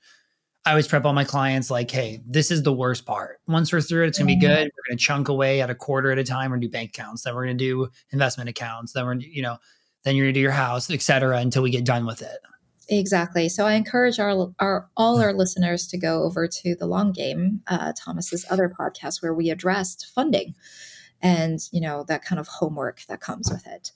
I 0.65 0.71
always 0.71 0.89
prep 0.89 1.05
all 1.05 1.13
my 1.13 1.23
clients 1.23 1.71
like, 1.71 1.89
hey, 1.89 2.21
this 2.27 2.51
is 2.51 2.63
the 2.63 2.73
worst 2.73 3.05
part. 3.05 3.39
Once 3.47 3.71
we're 3.71 3.79
through 3.79 4.03
it, 4.03 4.07
it's 4.09 4.17
gonna 4.17 4.27
be 4.27 4.35
mm-hmm. 4.35 4.41
good. 4.41 4.65
We're 4.65 4.89
gonna 4.89 4.97
chunk 4.97 5.29
away 5.29 5.61
at 5.61 5.69
a 5.69 5.75
quarter 5.75 6.11
at 6.11 6.19
a 6.19 6.23
time. 6.25 6.51
We're 6.51 6.57
gonna 6.57 6.67
do 6.67 6.71
bank 6.71 6.89
accounts, 6.89 7.23
then 7.23 7.33
we're 7.33 7.45
gonna 7.45 7.53
do 7.53 7.87
investment 8.11 8.49
accounts, 8.49 8.91
then 8.91 9.05
we're 9.05 9.15
you 9.15 9.41
know, 9.41 9.57
then 10.03 10.17
you're 10.17 10.25
gonna 10.25 10.33
do 10.33 10.41
your 10.41 10.51
house, 10.51 10.91
et 10.91 11.01
cetera, 11.01 11.37
until 11.37 11.63
we 11.63 11.69
get 11.69 11.85
done 11.85 12.05
with 12.05 12.21
it. 12.21 12.39
Exactly. 12.91 13.49
So 13.49 13.65
I 13.67 13.73
encourage 13.73 14.19
our, 14.19 14.51
our 14.59 14.89
all 14.97 15.21
our 15.21 15.31
listeners 15.31 15.85
to 15.87 15.97
go 15.97 16.23
over 16.23 16.47
to 16.47 16.75
the 16.75 16.87
Long 16.87 17.11
Game, 17.11 17.61
uh, 17.67 17.93
Thomas's 17.95 18.45
other 18.49 18.67
podcast, 18.67 19.21
where 19.21 19.33
we 19.33 19.51
addressed 19.51 20.07
funding 20.07 20.55
and 21.21 21.59
you 21.71 21.81
know 21.81 22.03
that 22.07 22.23
kind 22.23 22.39
of 22.39 22.47
homework 22.47 23.01
that 23.07 23.21
comes 23.21 23.49
with 23.51 23.67
it, 23.67 23.91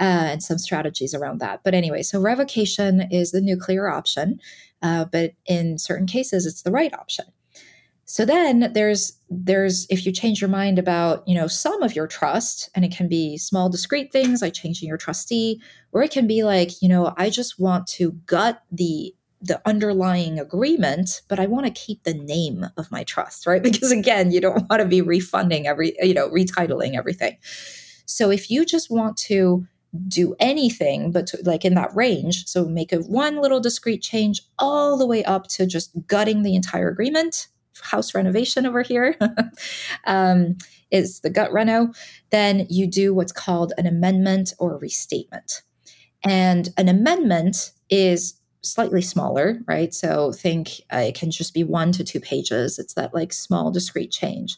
uh, 0.00 0.04
and 0.32 0.42
some 0.42 0.58
strategies 0.58 1.14
around 1.14 1.38
that. 1.40 1.60
But 1.62 1.74
anyway, 1.74 2.02
so 2.02 2.20
revocation 2.20 3.02
is 3.12 3.30
the 3.30 3.40
nuclear 3.40 3.88
option, 3.88 4.40
uh, 4.82 5.04
but 5.04 5.34
in 5.46 5.78
certain 5.78 6.06
cases, 6.06 6.44
it's 6.44 6.62
the 6.62 6.72
right 6.72 6.92
option. 6.94 7.26
So 8.12 8.26
then 8.26 8.70
there's 8.74 9.14
there's 9.30 9.86
if 9.88 10.04
you 10.04 10.12
change 10.12 10.42
your 10.42 10.50
mind 10.50 10.78
about, 10.78 11.26
you 11.26 11.34
know, 11.34 11.46
some 11.46 11.82
of 11.82 11.96
your 11.96 12.06
trust 12.06 12.68
and 12.74 12.84
it 12.84 12.92
can 12.92 13.08
be 13.08 13.38
small 13.38 13.70
discrete 13.70 14.12
things 14.12 14.42
like 14.42 14.52
changing 14.52 14.86
your 14.86 14.98
trustee 14.98 15.62
or 15.92 16.02
it 16.02 16.10
can 16.10 16.26
be 16.26 16.42
like, 16.44 16.82
you 16.82 16.90
know, 16.90 17.14
I 17.16 17.30
just 17.30 17.58
want 17.58 17.86
to 17.86 18.12
gut 18.26 18.64
the 18.70 19.14
the 19.40 19.62
underlying 19.66 20.38
agreement, 20.38 21.22
but 21.26 21.40
I 21.40 21.46
want 21.46 21.64
to 21.64 21.72
keep 21.72 22.02
the 22.02 22.12
name 22.12 22.66
of 22.76 22.92
my 22.92 23.02
trust, 23.02 23.46
right? 23.46 23.62
Because 23.72 23.90
again, 23.90 24.30
you 24.30 24.42
don't 24.42 24.68
want 24.68 24.82
to 24.82 24.86
be 24.86 25.00
refunding 25.00 25.66
every, 25.66 25.96
you 26.02 26.12
know, 26.12 26.28
retitling 26.28 26.98
everything. 26.98 27.38
So 28.04 28.30
if 28.30 28.50
you 28.50 28.66
just 28.66 28.90
want 28.90 29.16
to 29.28 29.66
do 30.06 30.36
anything 30.38 31.12
but 31.12 31.28
to, 31.28 31.38
like 31.44 31.64
in 31.64 31.74
that 31.74 31.94
range 31.94 32.46
so 32.46 32.66
make 32.66 32.92
a 32.92 32.98
one 32.98 33.40
little 33.40 33.60
discrete 33.60 34.02
change 34.02 34.40
all 34.58 34.96
the 34.96 35.06
way 35.06 35.22
up 35.24 35.48
to 35.48 35.66
just 35.66 35.90
gutting 36.06 36.42
the 36.42 36.54
entire 36.54 36.88
agreement 36.88 37.48
house 37.82 38.14
renovation 38.14 38.66
over 38.66 38.82
here 38.82 39.16
um, 40.06 40.56
is 40.90 41.20
the 41.20 41.30
gut 41.30 41.52
reno, 41.52 41.92
then 42.30 42.66
you 42.70 42.86
do 42.86 43.12
what's 43.12 43.32
called 43.32 43.72
an 43.76 43.86
amendment 43.86 44.54
or 44.58 44.78
restatement. 44.78 45.62
And 46.24 46.68
an 46.76 46.88
amendment 46.88 47.72
is 47.90 48.34
slightly 48.62 49.02
smaller, 49.02 49.60
right? 49.66 49.92
So 49.92 50.32
think 50.32 50.80
uh, 50.92 50.98
it 50.98 51.14
can 51.14 51.30
just 51.30 51.52
be 51.52 51.64
one 51.64 51.92
to 51.92 52.04
two 52.04 52.20
pages. 52.20 52.78
It's 52.78 52.94
that 52.94 53.12
like 53.12 53.32
small 53.32 53.70
discrete 53.72 54.12
change, 54.12 54.56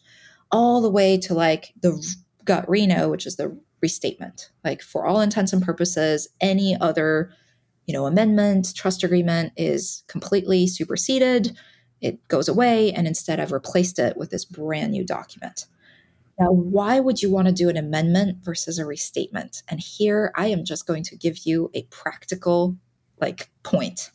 all 0.50 0.82
the 0.82 0.90
way 0.90 1.16
to 1.18 1.34
like 1.34 1.72
the 1.80 2.04
gut 2.44 2.68
reno, 2.68 3.08
which 3.08 3.26
is 3.26 3.36
the 3.36 3.58
restatement. 3.80 4.50
Like 4.62 4.82
for 4.82 5.06
all 5.06 5.20
intents 5.20 5.52
and 5.52 5.62
purposes, 5.62 6.28
any 6.40 6.76
other 6.78 7.32
you 7.86 7.94
know 7.94 8.06
amendment, 8.06 8.74
trust 8.74 9.04
agreement 9.04 9.52
is 9.56 10.04
completely 10.06 10.66
superseded 10.66 11.56
it 12.00 12.26
goes 12.28 12.48
away, 12.48 12.92
and 12.92 13.06
instead 13.06 13.40
I've 13.40 13.52
replaced 13.52 13.98
it 13.98 14.16
with 14.16 14.30
this 14.30 14.44
brand 14.44 14.92
new 14.92 15.04
document. 15.04 15.66
Now, 16.38 16.50
why 16.50 16.98
would 17.00 17.22
you 17.22 17.30
want 17.30 17.46
to 17.46 17.52
do 17.52 17.68
an 17.68 17.76
amendment 17.76 18.38
versus 18.42 18.78
a 18.78 18.84
restatement? 18.86 19.62
And 19.68 19.80
here 19.80 20.32
I 20.34 20.48
am 20.48 20.64
just 20.64 20.86
going 20.86 21.04
to 21.04 21.16
give 21.16 21.46
you 21.46 21.70
a 21.74 21.82
practical 21.84 22.76
like 23.20 23.50
point. 23.62 24.10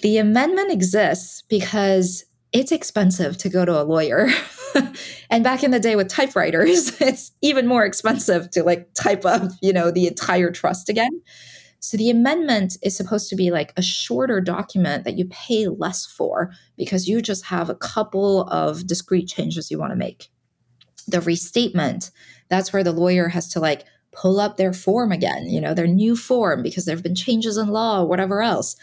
The 0.00 0.18
amendment 0.18 0.70
exists 0.70 1.42
because 1.48 2.24
it's 2.52 2.72
expensive 2.72 3.36
to 3.38 3.48
go 3.48 3.64
to 3.64 3.80
a 3.80 3.84
lawyer. 3.84 4.28
and 5.30 5.42
back 5.42 5.64
in 5.64 5.70
the 5.70 5.80
day 5.80 5.96
with 5.96 6.08
typewriters, 6.08 7.00
it's 7.00 7.32
even 7.42 7.66
more 7.66 7.84
expensive 7.84 8.50
to 8.50 8.62
like 8.62 8.92
type 8.94 9.24
up, 9.24 9.50
you 9.60 9.72
know, 9.72 9.90
the 9.90 10.06
entire 10.06 10.50
trust 10.50 10.88
again. 10.88 11.20
So 11.80 11.96
the 11.96 12.10
amendment 12.10 12.76
is 12.82 12.96
supposed 12.96 13.28
to 13.30 13.36
be 13.36 13.50
like 13.50 13.72
a 13.76 13.82
shorter 13.82 14.40
document 14.40 15.04
that 15.04 15.16
you 15.16 15.26
pay 15.26 15.68
less 15.68 16.04
for 16.04 16.52
because 16.76 17.08
you 17.08 17.22
just 17.22 17.46
have 17.46 17.70
a 17.70 17.74
couple 17.74 18.42
of 18.48 18.86
discrete 18.86 19.28
changes 19.28 19.70
you 19.70 19.78
want 19.78 19.92
to 19.92 19.96
make. 19.96 20.28
The 21.06 21.20
restatement, 21.20 22.10
that's 22.48 22.72
where 22.72 22.84
the 22.84 22.92
lawyer 22.92 23.28
has 23.28 23.48
to 23.50 23.60
like 23.60 23.84
pull 24.12 24.40
up 24.40 24.56
their 24.56 24.72
form 24.72 25.12
again, 25.12 25.46
you 25.46 25.60
know, 25.60 25.74
their 25.74 25.86
new 25.86 26.16
form 26.16 26.62
because 26.62 26.84
there 26.84 26.96
have 26.96 27.02
been 27.02 27.14
changes 27.14 27.56
in 27.56 27.68
law 27.68 28.02
or 28.02 28.08
whatever 28.08 28.42
else. 28.42 28.76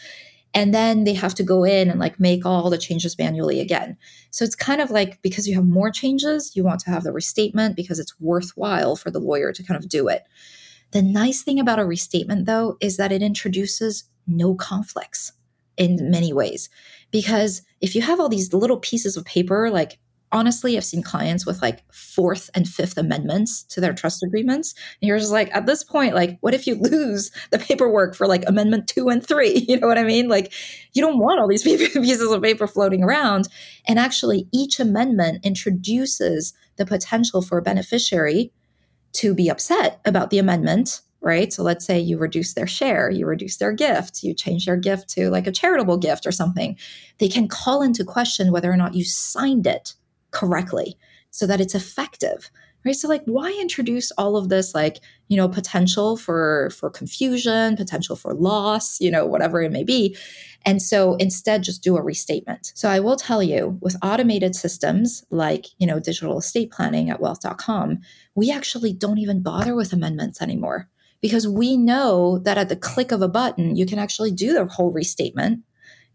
And 0.54 0.72
then 0.72 1.04
they 1.04 1.12
have 1.12 1.34
to 1.34 1.42
go 1.42 1.64
in 1.64 1.90
and 1.90 2.00
like 2.00 2.18
make 2.18 2.46
all 2.46 2.70
the 2.70 2.78
changes 2.78 3.18
manually 3.18 3.60
again. 3.60 3.98
So 4.30 4.42
it's 4.42 4.54
kind 4.54 4.80
of 4.80 4.90
like 4.90 5.20
because 5.20 5.46
you 5.46 5.54
have 5.54 5.66
more 5.66 5.90
changes, 5.90 6.56
you 6.56 6.64
want 6.64 6.80
to 6.80 6.90
have 6.90 7.04
the 7.04 7.12
restatement 7.12 7.76
because 7.76 7.98
it's 7.98 8.18
worthwhile 8.18 8.96
for 8.96 9.10
the 9.10 9.18
lawyer 9.18 9.52
to 9.52 9.62
kind 9.62 9.76
of 9.76 9.90
do 9.90 10.08
it. 10.08 10.22
The 10.96 11.02
nice 11.02 11.42
thing 11.42 11.60
about 11.60 11.78
a 11.78 11.84
restatement, 11.84 12.46
though, 12.46 12.78
is 12.80 12.96
that 12.96 13.12
it 13.12 13.20
introduces 13.20 14.04
no 14.26 14.54
conflicts 14.54 15.32
in 15.76 16.10
many 16.10 16.32
ways. 16.32 16.70
Because 17.10 17.60
if 17.82 17.94
you 17.94 18.00
have 18.00 18.18
all 18.18 18.30
these 18.30 18.54
little 18.54 18.78
pieces 18.78 19.14
of 19.14 19.26
paper, 19.26 19.68
like 19.68 19.98
honestly, 20.32 20.74
I've 20.74 20.86
seen 20.86 21.02
clients 21.02 21.44
with 21.44 21.60
like 21.60 21.84
fourth 21.92 22.48
and 22.54 22.66
fifth 22.66 22.96
amendments 22.96 23.62
to 23.64 23.80
their 23.82 23.92
trust 23.92 24.22
agreements. 24.22 24.74
And 25.02 25.06
you're 25.06 25.18
just 25.18 25.32
like, 25.32 25.54
at 25.54 25.66
this 25.66 25.84
point, 25.84 26.14
like, 26.14 26.38
what 26.40 26.54
if 26.54 26.66
you 26.66 26.76
lose 26.80 27.30
the 27.50 27.58
paperwork 27.58 28.14
for 28.14 28.26
like 28.26 28.44
amendment 28.46 28.88
two 28.88 29.10
and 29.10 29.22
three? 29.24 29.66
You 29.68 29.78
know 29.78 29.88
what 29.88 29.98
I 29.98 30.02
mean? 30.02 30.28
Like, 30.28 30.54
you 30.94 31.02
don't 31.02 31.18
want 31.18 31.40
all 31.40 31.46
these 31.46 31.62
pieces 31.92 32.32
of 32.32 32.42
paper 32.42 32.66
floating 32.66 33.04
around. 33.04 33.48
And 33.86 33.98
actually, 33.98 34.48
each 34.50 34.80
amendment 34.80 35.44
introduces 35.44 36.54
the 36.76 36.86
potential 36.86 37.42
for 37.42 37.58
a 37.58 37.62
beneficiary 37.62 38.50
to 39.16 39.34
be 39.34 39.48
upset 39.48 40.00
about 40.04 40.30
the 40.30 40.38
amendment, 40.38 41.00
right? 41.20 41.52
So 41.52 41.62
let's 41.62 41.84
say 41.84 41.98
you 41.98 42.18
reduce 42.18 42.54
their 42.54 42.66
share, 42.66 43.10
you 43.10 43.26
reduce 43.26 43.56
their 43.56 43.72
gift, 43.72 44.22
you 44.22 44.34
change 44.34 44.66
their 44.66 44.76
gift 44.76 45.08
to 45.10 45.30
like 45.30 45.46
a 45.46 45.52
charitable 45.52 45.98
gift 45.98 46.26
or 46.26 46.32
something. 46.32 46.76
They 47.18 47.28
can 47.28 47.48
call 47.48 47.82
into 47.82 48.04
question 48.04 48.52
whether 48.52 48.70
or 48.70 48.76
not 48.76 48.94
you 48.94 49.04
signed 49.04 49.66
it 49.66 49.94
correctly 50.30 50.96
so 51.30 51.46
that 51.46 51.60
it's 51.60 51.74
effective 51.74 52.50
right? 52.86 52.94
So 52.94 53.08
like 53.08 53.24
why 53.26 53.50
introduce 53.60 54.12
all 54.12 54.36
of 54.36 54.48
this 54.48 54.74
like 54.74 55.00
you 55.28 55.36
know 55.36 55.48
potential 55.48 56.16
for 56.16 56.70
for 56.70 56.88
confusion 56.88 57.76
potential 57.76 58.14
for 58.14 58.32
loss 58.32 59.00
you 59.00 59.10
know 59.10 59.26
whatever 59.26 59.60
it 59.60 59.72
may 59.72 59.82
be 59.82 60.16
and 60.64 60.80
so 60.80 61.14
instead 61.16 61.62
just 61.62 61.82
do 61.82 61.96
a 61.96 62.02
restatement? 62.02 62.72
So 62.74 62.88
i 62.88 63.00
will 63.00 63.16
tell 63.16 63.42
you 63.42 63.76
with 63.82 63.96
automated 64.02 64.54
systems 64.54 65.24
like 65.30 65.66
you 65.78 65.86
know 65.86 65.98
digital 65.98 66.38
estate 66.38 66.70
planning 66.70 67.10
at 67.10 67.20
wealth.com 67.20 67.98
we 68.34 68.50
actually 68.50 68.92
don't 68.92 69.18
even 69.18 69.42
bother 69.42 69.74
with 69.74 69.92
amendments 69.92 70.40
anymore 70.40 70.88
because 71.20 71.48
we 71.48 71.76
know 71.76 72.38
that 72.38 72.58
at 72.58 72.68
the 72.68 72.76
click 72.76 73.10
of 73.10 73.20
a 73.20 73.28
button 73.28 73.74
you 73.74 73.84
can 73.84 73.98
actually 73.98 74.30
do 74.30 74.52
the 74.52 74.64
whole 74.66 74.92
restatement 74.92 75.64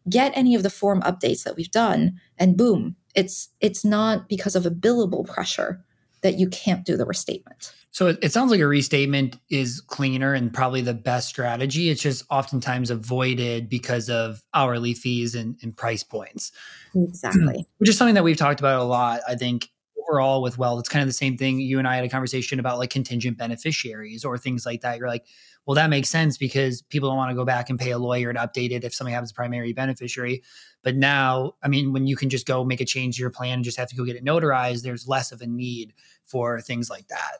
get 0.10 0.32
any 0.36 0.56
of 0.56 0.64
the 0.64 0.70
form 0.70 1.02
updates 1.02 1.44
that 1.44 1.56
we've 1.56 1.72
done 1.72 2.20
and 2.38 2.58
boom 2.58 2.96
it's 3.14 3.50
it's 3.60 3.84
not 3.84 4.30
because 4.30 4.56
of 4.56 4.66
a 4.66 4.72
billable 4.72 5.28
pressure 5.28 5.84
that 6.22 6.38
you 6.38 6.48
can't 6.48 6.86
do 6.86 6.98
the 6.98 7.06
restatement. 7.06 7.74
So 7.94 8.08
it, 8.08 8.32
sounds 8.32 8.52
like 8.52 8.62
a 8.62 8.68
restatement 8.68 9.38
is 9.50 9.82
cleaner 9.82 10.34
and 10.34 10.54
probably 10.54 10.80
the 10.80 10.94
best 10.94 11.28
strategy. 11.28 11.90
It's 11.90 12.02
just 12.02 12.24
oftentimes 12.30 12.90
avoided 12.90 13.68
because 13.68 14.10
of 14.10 14.42
hourly 14.54 14.94
fees 14.94 15.36
and, 15.36 15.58
and 15.62 15.76
price 15.76 16.04
points. 16.04 16.54
Exactly. 16.96 17.68
Which 17.80 17.90
is 17.90 17.98
something 17.98 18.16
that 18.16 18.24
we've 18.24 18.38
talked 18.38 18.62
about 18.62 18.80
a 18.80 18.86
lot. 18.86 19.22
I 19.28 19.36
think 19.36 19.70
overall 20.10 20.42
with 20.42 20.58
wealth, 20.58 20.80
it's 20.80 20.90
kind 20.90 21.04
of 21.04 21.10
the 21.10 21.14
same 21.14 21.38
thing. 21.38 21.60
You 21.60 21.80
and 21.80 21.88
I 21.88 21.96
had 21.96 22.06
a 22.06 22.10
conversation 22.10 22.60
about 22.60 22.78
like 22.78 22.92
contingent 22.92 23.38
beneficiaries 23.38 24.24
or 24.24 24.38
things 24.38 24.66
like 24.66 24.82
that. 24.82 24.98
You're 24.98 25.10
like, 25.10 25.26
well, 25.66 25.76
that 25.76 25.90
makes 25.90 26.10
sense 26.10 26.38
because 26.38 26.82
people 26.82 27.10
don't 27.10 27.18
want 27.18 27.30
to 27.30 27.36
go 27.36 27.46
back 27.46 27.70
and 27.70 27.80
pay 27.80 27.92
a 27.92 27.98
lawyer 28.00 28.34
to 28.34 28.40
update 28.40 28.72
it 28.72 28.84
if 28.84 28.94
something 28.94 29.14
happens 29.14 29.32
to 29.32 29.36
primary 29.36 29.74
beneficiary. 29.74 30.42
But 30.82 30.96
now, 30.96 31.54
I 31.62 31.68
mean, 31.68 31.94
when 31.94 32.08
you 32.08 32.16
can 32.16 32.30
just 32.30 32.48
go 32.48 32.64
make 32.64 32.82
a 32.82 32.86
change 32.86 33.18
to 33.18 33.22
your 33.22 33.30
plan 33.30 33.56
and 33.56 33.64
just 33.64 33.78
have 33.78 33.90
to 33.90 33.96
go 33.96 34.04
get 34.04 34.16
it 34.16 34.26
notarized, 34.26 34.82
there's 34.82 35.08
less 35.08 35.32
of 35.32 35.42
a 35.42 35.48
need 35.48 35.94
for 36.24 36.62
things 36.62 36.90
like 36.90 37.08
that. 37.10 37.38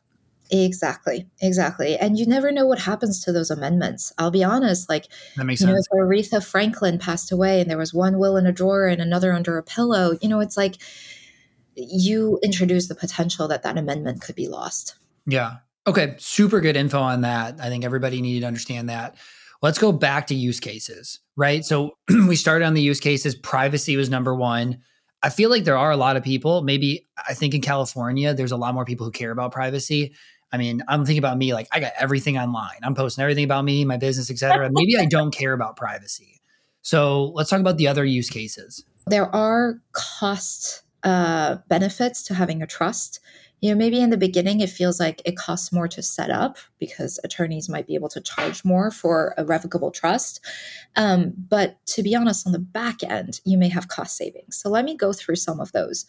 Exactly, 0.52 1.28
exactly. 1.42 1.98
And 1.98 2.20
you 2.20 2.26
never 2.26 2.52
know 2.52 2.68
what 2.68 2.80
happens 2.80 3.24
to 3.24 3.32
those 3.32 3.50
amendments. 3.50 4.12
I'll 4.18 4.32
be 4.32 4.44
honest, 4.44 4.90
like 4.90 5.08
that 5.38 5.46
makes 5.46 5.62
you 5.62 5.68
sense. 5.68 5.88
know, 5.92 6.02
if 6.02 6.08
Aretha 6.08 6.46
Franklin 6.46 7.00
passed 7.00 7.32
away 7.32 7.62
and 7.62 7.70
there 7.70 7.78
was 7.78 7.94
one 7.94 8.20
will 8.20 8.36
in 8.36 8.46
a 8.46 8.52
drawer 8.52 8.86
and 8.88 9.02
another 9.02 9.32
under 9.32 9.58
a 9.58 9.64
pillow, 9.64 10.18
you 10.22 10.28
know, 10.28 10.42
it's 10.42 10.58
like 10.58 10.76
you 11.76 12.38
introduce 12.44 12.90
the 12.90 12.96
potential 12.96 13.48
that 13.48 13.64
that 13.64 13.78
amendment 13.78 14.22
could 14.22 14.36
be 14.36 14.50
lost. 14.50 14.96
Yeah. 15.26 15.58
Okay. 15.88 16.16
Super 16.18 16.62
good 16.62 16.76
info 16.76 17.00
on 17.00 17.22
that. 17.22 17.60
I 17.60 17.70
think 17.70 17.84
everybody 17.84 18.22
needed 18.22 18.42
to 18.42 18.48
understand 18.48 18.90
that. 18.90 19.16
Let's 19.62 19.78
go 19.78 19.92
back 19.92 20.28
to 20.28 20.36
use 20.36 20.60
cases, 20.60 21.20
right? 21.36 21.64
So 21.64 21.98
we 22.28 22.36
started 22.36 22.66
on 22.66 22.74
the 22.74 22.82
use 22.82 23.00
cases. 23.00 23.36
Privacy 23.36 23.96
was 23.96 24.10
number 24.10 24.34
one. 24.34 24.80
I 25.24 25.30
feel 25.30 25.52
like 25.52 25.66
there 25.66 25.78
are 25.78 25.92
a 25.92 25.98
lot 25.98 26.18
of 26.18 26.24
people, 26.24 26.64
maybe 26.64 27.08
I 27.28 27.36
think 27.36 27.54
in 27.54 27.62
California, 27.62 28.34
there's 28.34 28.52
a 28.52 28.58
lot 28.58 28.74
more 28.74 28.86
people 28.86 29.06
who 29.06 29.12
care 29.12 29.30
about 29.30 29.52
privacy. 29.52 30.16
I 30.52 30.58
mean, 30.58 30.82
I'm 30.88 31.06
thinking 31.06 31.20
about 31.20 31.38
me, 31.38 31.54
like 31.54 31.68
I 31.72 31.80
got 31.80 31.94
everything 31.98 32.38
online. 32.38 32.80
I'm 32.82 32.96
posting 32.96 33.22
everything 33.22 33.44
about 33.44 33.64
me, 33.64 33.86
my 33.86 33.98
business, 33.98 34.32
etc. 34.32 34.70
Maybe 34.72 34.98
I 34.98 35.06
don't 35.06 35.32
care 35.32 35.54
about 35.54 35.78
privacy. 35.78 36.42
So 36.82 37.32
let's 37.36 37.50
talk 37.50 37.60
about 37.60 37.78
the 37.78 37.88
other 37.88 38.04
use 38.04 38.30
cases. 38.30 38.84
There 39.08 39.34
are 39.34 39.80
cost 39.94 40.84
uh, 41.04 41.58
benefits 41.68 42.24
to 42.24 42.34
having 42.34 42.62
a 42.62 42.68
trust. 42.68 43.20
You 43.62 43.70
know, 43.70 43.78
maybe 43.78 44.02
in 44.02 44.10
the 44.10 44.18
beginning 44.18 44.60
it 44.62 44.70
feels 44.70 45.00
like 45.00 45.22
it 45.24 45.38
costs 45.38 45.72
more 45.72 45.88
to 45.88 46.02
set 46.02 46.32
up 46.32 46.58
because 46.80 47.20
attorneys 47.24 47.70
might 47.70 47.86
be 47.86 47.94
able 47.94 48.10
to 48.10 48.22
charge 48.22 48.66
more 48.66 48.90
for 48.90 49.36
a 49.38 49.46
revocable 49.46 49.92
trust. 49.92 50.44
Um, 50.96 51.34
but 51.50 51.78
to 51.88 52.02
be 52.02 52.16
honest, 52.16 52.48
on 52.48 52.54
the 52.54 52.60
back 52.60 53.04
end, 53.04 53.40
you 53.46 53.58
may 53.58 53.70
have 53.70 53.88
cost 53.88 54.18
savings. 54.18 54.58
So 54.58 54.70
let 54.70 54.84
me 54.84 54.98
go 54.98 55.14
through 55.14 55.36
some 55.36 55.60
of 55.60 55.72
those. 55.74 56.06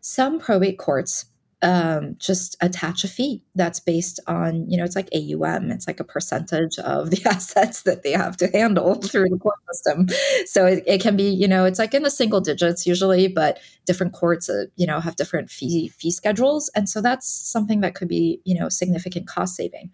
Some 0.00 0.38
probate 0.38 0.78
courts 0.78 1.26
um, 1.64 2.14
just 2.18 2.58
attach 2.60 3.04
a 3.04 3.08
fee 3.08 3.42
that's 3.54 3.80
based 3.80 4.20
on, 4.26 4.68
you 4.70 4.76
know, 4.76 4.84
it's 4.84 4.94
like 4.94 5.08
AUM. 5.14 5.70
It's 5.70 5.86
like 5.86 5.98
a 5.98 6.04
percentage 6.04 6.78
of 6.78 7.10
the 7.10 7.22
assets 7.28 7.82
that 7.82 8.02
they 8.02 8.12
have 8.12 8.36
to 8.36 8.48
handle 8.48 8.94
through 9.02 9.30
the 9.30 9.38
court 9.38 9.56
system. 9.72 10.06
So 10.44 10.66
it, 10.66 10.84
it 10.86 11.00
can 11.00 11.16
be, 11.16 11.30
you 11.30 11.48
know, 11.48 11.64
it's 11.64 11.78
like 11.78 11.94
in 11.94 12.02
the 12.02 12.10
single 12.10 12.42
digits 12.42 12.86
usually, 12.86 13.28
but 13.28 13.58
different 13.86 14.12
courts, 14.12 14.50
uh, 14.50 14.66
you 14.76 14.86
know, 14.86 15.00
have 15.00 15.16
different 15.16 15.50
fee 15.50 15.88
fee 15.88 16.10
schedules, 16.10 16.70
and 16.76 16.86
so 16.88 17.00
that's 17.00 17.26
something 17.26 17.80
that 17.80 17.94
could 17.94 18.08
be, 18.08 18.40
you 18.44 18.58
know, 18.58 18.68
significant 18.68 19.26
cost 19.26 19.56
saving. 19.56 19.90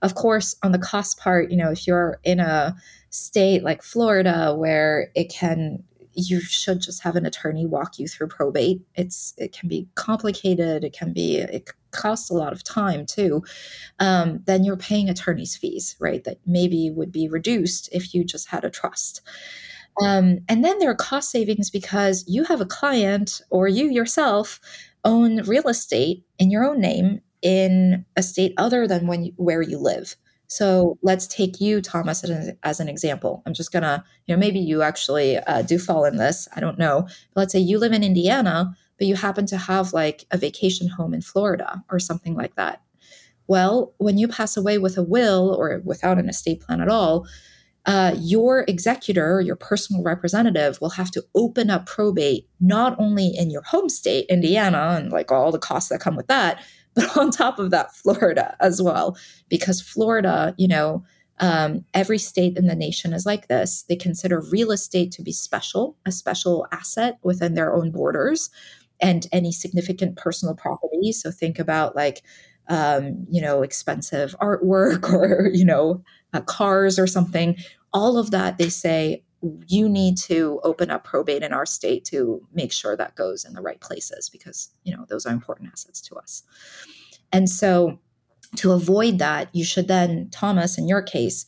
Of 0.00 0.14
course, 0.14 0.54
on 0.62 0.70
the 0.70 0.78
cost 0.78 1.18
part, 1.18 1.50
you 1.50 1.56
know, 1.56 1.72
if 1.72 1.84
you're 1.84 2.20
in 2.22 2.38
a 2.38 2.76
state 3.10 3.64
like 3.64 3.82
Florida 3.82 4.54
where 4.56 5.10
it 5.16 5.32
can 5.32 5.82
you 6.12 6.40
should 6.40 6.80
just 6.80 7.02
have 7.02 7.16
an 7.16 7.26
attorney 7.26 7.66
walk 7.66 7.98
you 7.98 8.08
through 8.08 8.28
probate. 8.28 8.82
It's 8.94 9.34
it 9.36 9.52
can 9.52 9.68
be 9.68 9.88
complicated. 9.94 10.84
It 10.84 10.92
can 10.92 11.12
be 11.12 11.38
it 11.38 11.70
costs 11.90 12.30
a 12.30 12.34
lot 12.34 12.52
of 12.52 12.64
time 12.64 13.06
too. 13.06 13.42
Um, 13.98 14.40
then 14.46 14.64
you're 14.64 14.76
paying 14.76 15.08
attorney's 15.08 15.56
fees, 15.56 15.96
right? 15.98 16.22
That 16.24 16.38
maybe 16.46 16.90
would 16.90 17.12
be 17.12 17.28
reduced 17.28 17.88
if 17.92 18.14
you 18.14 18.24
just 18.24 18.48
had 18.48 18.64
a 18.64 18.70
trust. 18.70 19.22
Um, 20.02 20.40
and 20.48 20.64
then 20.64 20.78
there 20.78 20.90
are 20.90 20.94
cost 20.94 21.30
savings 21.30 21.70
because 21.70 22.24
you 22.28 22.44
have 22.44 22.60
a 22.60 22.66
client 22.66 23.40
or 23.50 23.66
you 23.66 23.90
yourself 23.90 24.60
own 25.04 25.42
real 25.42 25.68
estate 25.68 26.24
in 26.38 26.50
your 26.50 26.64
own 26.64 26.80
name 26.80 27.20
in 27.42 28.04
a 28.16 28.22
state 28.22 28.52
other 28.56 28.86
than 28.86 29.06
when 29.06 29.24
you, 29.24 29.32
where 29.36 29.62
you 29.62 29.78
live. 29.78 30.16
So 30.48 30.98
let's 31.02 31.26
take 31.26 31.60
you, 31.60 31.80
Thomas, 31.80 32.24
as 32.24 32.30
an, 32.30 32.58
as 32.62 32.80
an 32.80 32.88
example. 32.88 33.42
I'm 33.46 33.52
just 33.52 33.70
gonna, 33.70 34.04
you 34.26 34.34
know, 34.34 34.38
maybe 34.38 34.58
you 34.58 34.82
actually 34.82 35.36
uh, 35.36 35.62
do 35.62 35.78
fall 35.78 36.04
in 36.04 36.16
this. 36.16 36.48
I 36.56 36.60
don't 36.60 36.78
know. 36.78 37.02
But 37.34 37.40
let's 37.40 37.52
say 37.52 37.58
you 37.58 37.78
live 37.78 37.92
in 37.92 38.02
Indiana, 38.02 38.74
but 38.98 39.06
you 39.06 39.14
happen 39.14 39.46
to 39.46 39.58
have 39.58 39.92
like 39.92 40.24
a 40.30 40.38
vacation 40.38 40.88
home 40.88 41.14
in 41.14 41.20
Florida 41.20 41.82
or 41.90 41.98
something 41.98 42.34
like 42.34 42.56
that. 42.56 42.82
Well, 43.46 43.94
when 43.98 44.18
you 44.18 44.28
pass 44.28 44.56
away 44.56 44.78
with 44.78 44.98
a 44.98 45.02
will 45.02 45.54
or 45.54 45.80
without 45.84 46.18
an 46.18 46.28
estate 46.28 46.60
plan 46.60 46.80
at 46.80 46.88
all, 46.88 47.26
uh, 47.86 48.14
your 48.18 48.64
executor, 48.68 49.40
your 49.40 49.56
personal 49.56 50.02
representative, 50.02 50.78
will 50.80 50.90
have 50.90 51.10
to 51.10 51.24
open 51.34 51.70
up 51.70 51.86
probate 51.86 52.46
not 52.60 52.98
only 52.98 53.28
in 53.28 53.50
your 53.50 53.62
home 53.62 53.88
state, 53.88 54.26
Indiana, 54.28 54.96
and 54.98 55.10
like 55.10 55.32
all 55.32 55.50
the 55.50 55.58
costs 55.58 55.88
that 55.88 56.00
come 56.00 56.14
with 56.14 56.26
that, 56.26 56.62
but 56.98 57.16
on 57.16 57.30
top 57.30 57.58
of 57.58 57.70
that, 57.70 57.94
Florida 57.94 58.56
as 58.60 58.82
well, 58.82 59.16
because 59.48 59.80
Florida, 59.80 60.54
you 60.58 60.68
know, 60.68 61.04
um, 61.40 61.84
every 61.94 62.18
state 62.18 62.56
in 62.56 62.66
the 62.66 62.74
nation 62.74 63.12
is 63.12 63.24
like 63.24 63.46
this. 63.46 63.84
They 63.88 63.96
consider 63.96 64.42
real 64.50 64.72
estate 64.72 65.12
to 65.12 65.22
be 65.22 65.32
special, 65.32 65.96
a 66.04 66.10
special 66.10 66.66
asset 66.72 67.18
within 67.22 67.54
their 67.54 67.72
own 67.72 67.92
borders, 67.92 68.50
and 69.00 69.26
any 69.30 69.52
significant 69.52 70.16
personal 70.16 70.56
property. 70.56 71.12
So 71.12 71.30
think 71.30 71.60
about 71.60 71.94
like, 71.94 72.22
um, 72.68 73.26
you 73.30 73.40
know, 73.40 73.62
expensive 73.62 74.34
artwork 74.40 75.08
or, 75.12 75.50
you 75.52 75.64
know, 75.64 76.02
uh, 76.32 76.40
cars 76.40 76.98
or 76.98 77.06
something. 77.06 77.56
All 77.92 78.18
of 78.18 78.32
that, 78.32 78.58
they 78.58 78.68
say, 78.68 79.22
you 79.66 79.88
need 79.88 80.16
to 80.16 80.60
open 80.64 80.90
up 80.90 81.04
probate 81.04 81.42
in 81.42 81.52
our 81.52 81.66
state 81.66 82.04
to 82.04 82.46
make 82.52 82.72
sure 82.72 82.96
that 82.96 83.14
goes 83.14 83.44
in 83.44 83.52
the 83.52 83.60
right 83.60 83.80
places 83.80 84.28
because 84.28 84.70
you 84.82 84.96
know 84.96 85.04
those 85.08 85.26
are 85.26 85.32
important 85.32 85.70
assets 85.70 86.00
to 86.00 86.16
us. 86.16 86.42
And 87.32 87.48
so 87.48 87.98
to 88.56 88.72
avoid 88.72 89.18
that 89.18 89.48
you 89.54 89.64
should 89.64 89.88
then 89.88 90.28
thomas 90.30 90.78
in 90.78 90.88
your 90.88 91.02
case 91.02 91.46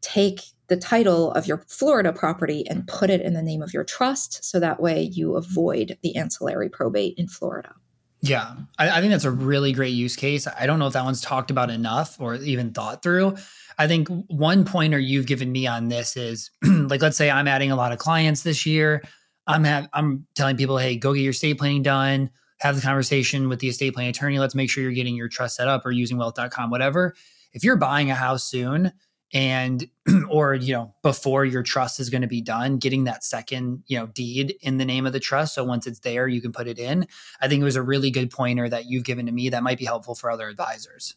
take 0.00 0.40
the 0.68 0.76
title 0.76 1.30
of 1.32 1.46
your 1.46 1.58
florida 1.68 2.12
property 2.12 2.64
and 2.68 2.86
put 2.86 3.10
it 3.10 3.20
in 3.20 3.34
the 3.34 3.42
name 3.42 3.62
of 3.62 3.72
your 3.72 3.84
trust 3.84 4.44
so 4.44 4.58
that 4.58 4.80
way 4.80 5.02
you 5.02 5.36
avoid 5.36 5.96
the 6.02 6.16
ancillary 6.16 6.68
probate 6.68 7.14
in 7.16 7.28
florida. 7.28 7.74
Yeah 8.20 8.54
I, 8.78 8.90
I 8.90 9.00
think 9.00 9.12
that's 9.12 9.24
a 9.24 9.30
really 9.30 9.72
great 9.72 9.94
use 9.94 10.16
case. 10.16 10.46
I 10.46 10.66
don't 10.66 10.78
know 10.78 10.86
if 10.86 10.92
that 10.94 11.04
one's 11.04 11.20
talked 11.20 11.50
about 11.50 11.70
enough 11.70 12.20
or 12.20 12.34
even 12.36 12.72
thought 12.72 13.02
through 13.02 13.36
I 13.80 13.88
think 13.88 14.08
one 14.26 14.66
pointer 14.66 14.98
you've 14.98 15.24
given 15.24 15.50
me 15.50 15.66
on 15.66 15.88
this 15.88 16.14
is 16.14 16.50
like, 16.62 17.00
let's 17.00 17.16
say 17.16 17.30
I'm 17.30 17.48
adding 17.48 17.70
a 17.70 17.76
lot 17.76 17.92
of 17.92 17.98
clients 17.98 18.42
this 18.42 18.66
year. 18.66 19.02
I'm 19.46 19.64
have, 19.64 19.88
I'm 19.94 20.26
telling 20.34 20.58
people, 20.58 20.76
hey, 20.76 20.96
go 20.96 21.14
get 21.14 21.20
your 21.22 21.30
estate 21.30 21.56
planning 21.56 21.82
done. 21.82 22.28
Have 22.58 22.76
the 22.76 22.82
conversation 22.82 23.48
with 23.48 23.60
the 23.60 23.68
estate 23.68 23.94
planning 23.94 24.10
attorney. 24.10 24.38
Let's 24.38 24.54
make 24.54 24.68
sure 24.68 24.82
you're 24.82 24.92
getting 24.92 25.16
your 25.16 25.28
trust 25.28 25.56
set 25.56 25.66
up 25.66 25.86
or 25.86 25.92
using 25.92 26.18
wealth.com, 26.18 26.68
whatever. 26.68 27.14
If 27.54 27.64
you're 27.64 27.76
buying 27.76 28.10
a 28.10 28.14
house 28.14 28.44
soon 28.44 28.92
and 29.32 29.88
or 30.28 30.52
you 30.52 30.74
know 30.74 30.94
before 31.02 31.46
your 31.46 31.62
trust 31.62 32.00
is 32.00 32.10
going 32.10 32.20
to 32.20 32.28
be 32.28 32.42
done 32.42 32.76
getting 32.76 33.04
that 33.04 33.24
second 33.24 33.82
you 33.86 33.98
know 33.98 34.08
deed 34.08 34.56
in 34.60 34.76
the 34.76 34.84
name 34.84 35.06
of 35.06 35.12
the 35.12 35.20
trust 35.20 35.54
so 35.54 35.62
once 35.62 35.86
it's 35.86 36.00
there 36.00 36.26
you 36.26 36.40
can 36.40 36.50
put 36.50 36.66
it 36.66 36.80
in 36.80 37.06
i 37.40 37.46
think 37.46 37.60
it 37.60 37.64
was 37.64 37.76
a 37.76 37.82
really 37.82 38.10
good 38.10 38.28
pointer 38.28 38.68
that 38.68 38.86
you've 38.86 39.04
given 39.04 39.26
to 39.26 39.30
me 39.30 39.48
that 39.48 39.62
might 39.62 39.78
be 39.78 39.84
helpful 39.84 40.16
for 40.16 40.32
other 40.32 40.48
advisors 40.48 41.14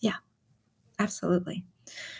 yeah 0.00 0.16
absolutely 0.98 1.64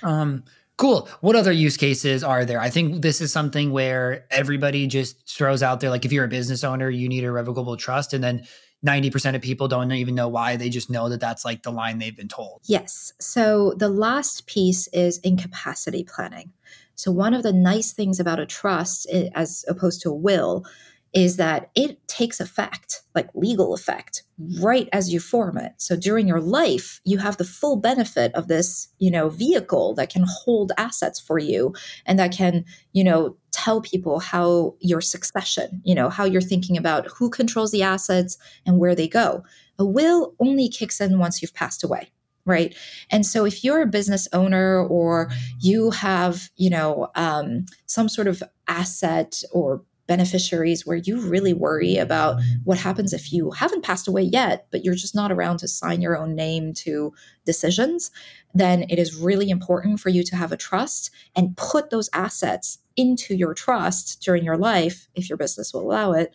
um, 0.02 0.44
cool. 0.76 1.08
What 1.20 1.36
other 1.36 1.52
use 1.52 1.76
cases 1.76 2.24
are 2.24 2.44
there? 2.44 2.60
I 2.60 2.70
think 2.70 3.02
this 3.02 3.20
is 3.20 3.32
something 3.32 3.72
where 3.72 4.26
everybody 4.30 4.86
just 4.86 5.28
throws 5.28 5.62
out 5.62 5.80
there, 5.80 5.90
like 5.90 6.04
if 6.04 6.12
you're 6.12 6.24
a 6.24 6.28
business 6.28 6.64
owner, 6.64 6.90
you 6.90 7.08
need 7.08 7.24
a 7.24 7.32
revocable 7.32 7.76
trust, 7.76 8.12
and 8.12 8.22
then 8.22 8.46
90% 8.86 9.36
of 9.36 9.42
people 9.42 9.68
don't 9.68 9.92
even 9.92 10.14
know 10.14 10.28
why. 10.28 10.56
They 10.56 10.68
just 10.68 10.90
know 10.90 11.08
that 11.08 11.20
that's 11.20 11.44
like 11.44 11.62
the 11.62 11.70
line 11.70 11.98
they've 11.98 12.16
been 12.16 12.28
told. 12.28 12.62
Yes. 12.64 13.12
So 13.20 13.74
the 13.76 13.88
last 13.88 14.46
piece 14.46 14.88
is 14.88 15.18
incapacity 15.18 16.04
planning. 16.04 16.52
So, 16.94 17.10
one 17.10 17.34
of 17.34 17.42
the 17.42 17.52
nice 17.52 17.92
things 17.92 18.20
about 18.20 18.38
a 18.38 18.46
trust, 18.46 19.06
eh, 19.10 19.28
as 19.34 19.64
opposed 19.66 20.02
to 20.02 20.10
a 20.10 20.14
will, 20.14 20.64
is 21.12 21.36
that 21.36 21.70
it 21.74 22.06
takes 22.06 22.40
effect, 22.40 23.02
like 23.14 23.28
legal 23.34 23.74
effect, 23.74 24.22
right 24.60 24.88
as 24.92 25.12
you 25.12 25.20
form 25.20 25.58
it. 25.58 25.72
So 25.76 25.96
during 25.96 26.26
your 26.26 26.40
life, 26.40 27.00
you 27.04 27.18
have 27.18 27.36
the 27.36 27.44
full 27.44 27.76
benefit 27.76 28.34
of 28.34 28.48
this, 28.48 28.88
you 28.98 29.10
know, 29.10 29.28
vehicle 29.28 29.94
that 29.94 30.10
can 30.10 30.24
hold 30.26 30.72
assets 30.76 31.20
for 31.20 31.38
you 31.38 31.74
and 32.06 32.18
that 32.18 32.32
can, 32.32 32.64
you 32.92 33.04
know, 33.04 33.36
tell 33.50 33.80
people 33.80 34.18
how 34.20 34.74
your 34.80 35.00
succession, 35.00 35.80
you 35.84 35.94
know, 35.94 36.08
how 36.08 36.24
you're 36.24 36.40
thinking 36.40 36.76
about 36.76 37.06
who 37.06 37.30
controls 37.30 37.70
the 37.70 37.82
assets 37.82 38.38
and 38.66 38.78
where 38.78 38.94
they 38.94 39.08
go. 39.08 39.42
A 39.78 39.84
will 39.84 40.34
only 40.38 40.68
kicks 40.68 41.00
in 41.00 41.18
once 41.18 41.42
you've 41.42 41.54
passed 41.54 41.84
away 41.84 42.10
right 42.44 42.76
and 43.10 43.24
so 43.24 43.44
if 43.44 43.62
you're 43.62 43.82
a 43.82 43.86
business 43.86 44.26
owner 44.32 44.84
or 44.84 45.30
you 45.60 45.92
have 45.92 46.50
you 46.56 46.68
know 46.68 47.08
um, 47.14 47.64
some 47.86 48.08
sort 48.08 48.26
of 48.26 48.42
asset 48.66 49.42
or 49.52 49.82
beneficiaries 50.12 50.84
where 50.84 50.98
you 50.98 51.18
really 51.18 51.54
worry 51.54 51.96
about 51.96 52.38
what 52.64 52.76
happens 52.76 53.14
if 53.14 53.32
you 53.32 53.50
haven't 53.52 53.82
passed 53.82 54.06
away 54.06 54.20
yet, 54.20 54.66
but 54.70 54.84
you're 54.84 54.94
just 54.94 55.14
not 55.14 55.32
around 55.32 55.56
to 55.56 55.66
sign 55.66 56.02
your 56.02 56.18
own 56.18 56.34
name 56.34 56.74
to 56.74 57.14
decisions, 57.46 58.10
then 58.52 58.82
it 58.90 58.98
is 58.98 59.16
really 59.16 59.48
important 59.48 60.00
for 60.00 60.10
you 60.10 60.22
to 60.22 60.36
have 60.36 60.52
a 60.52 60.56
trust 60.58 61.10
and 61.34 61.56
put 61.56 61.88
those 61.88 62.10
assets 62.12 62.76
into 62.94 63.34
your 63.34 63.54
trust 63.54 64.20
during 64.20 64.44
your 64.44 64.58
life, 64.58 65.08
if 65.14 65.30
your 65.30 65.38
business 65.38 65.72
will 65.72 65.80
allow 65.80 66.12
it. 66.12 66.30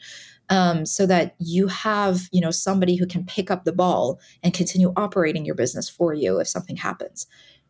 Um, 0.49 0.85
so 0.85 1.05
that 1.05 1.35
you 1.39 1.67
have 1.67 2.29
you 2.31 2.39
know 2.39 2.51
somebody 2.51 2.95
who 2.95 3.05
can 3.05 3.25
pick 3.25 3.51
up 3.51 3.65
the 3.65 3.73
ball 3.73 4.17
and 4.41 4.53
continue 4.53 4.93
operating 4.95 5.43
your 5.43 5.55
business 5.55 5.89
for 5.89 6.13
you 6.13 6.39
if 6.39 6.47
something 6.47 6.77
happens 6.77 7.27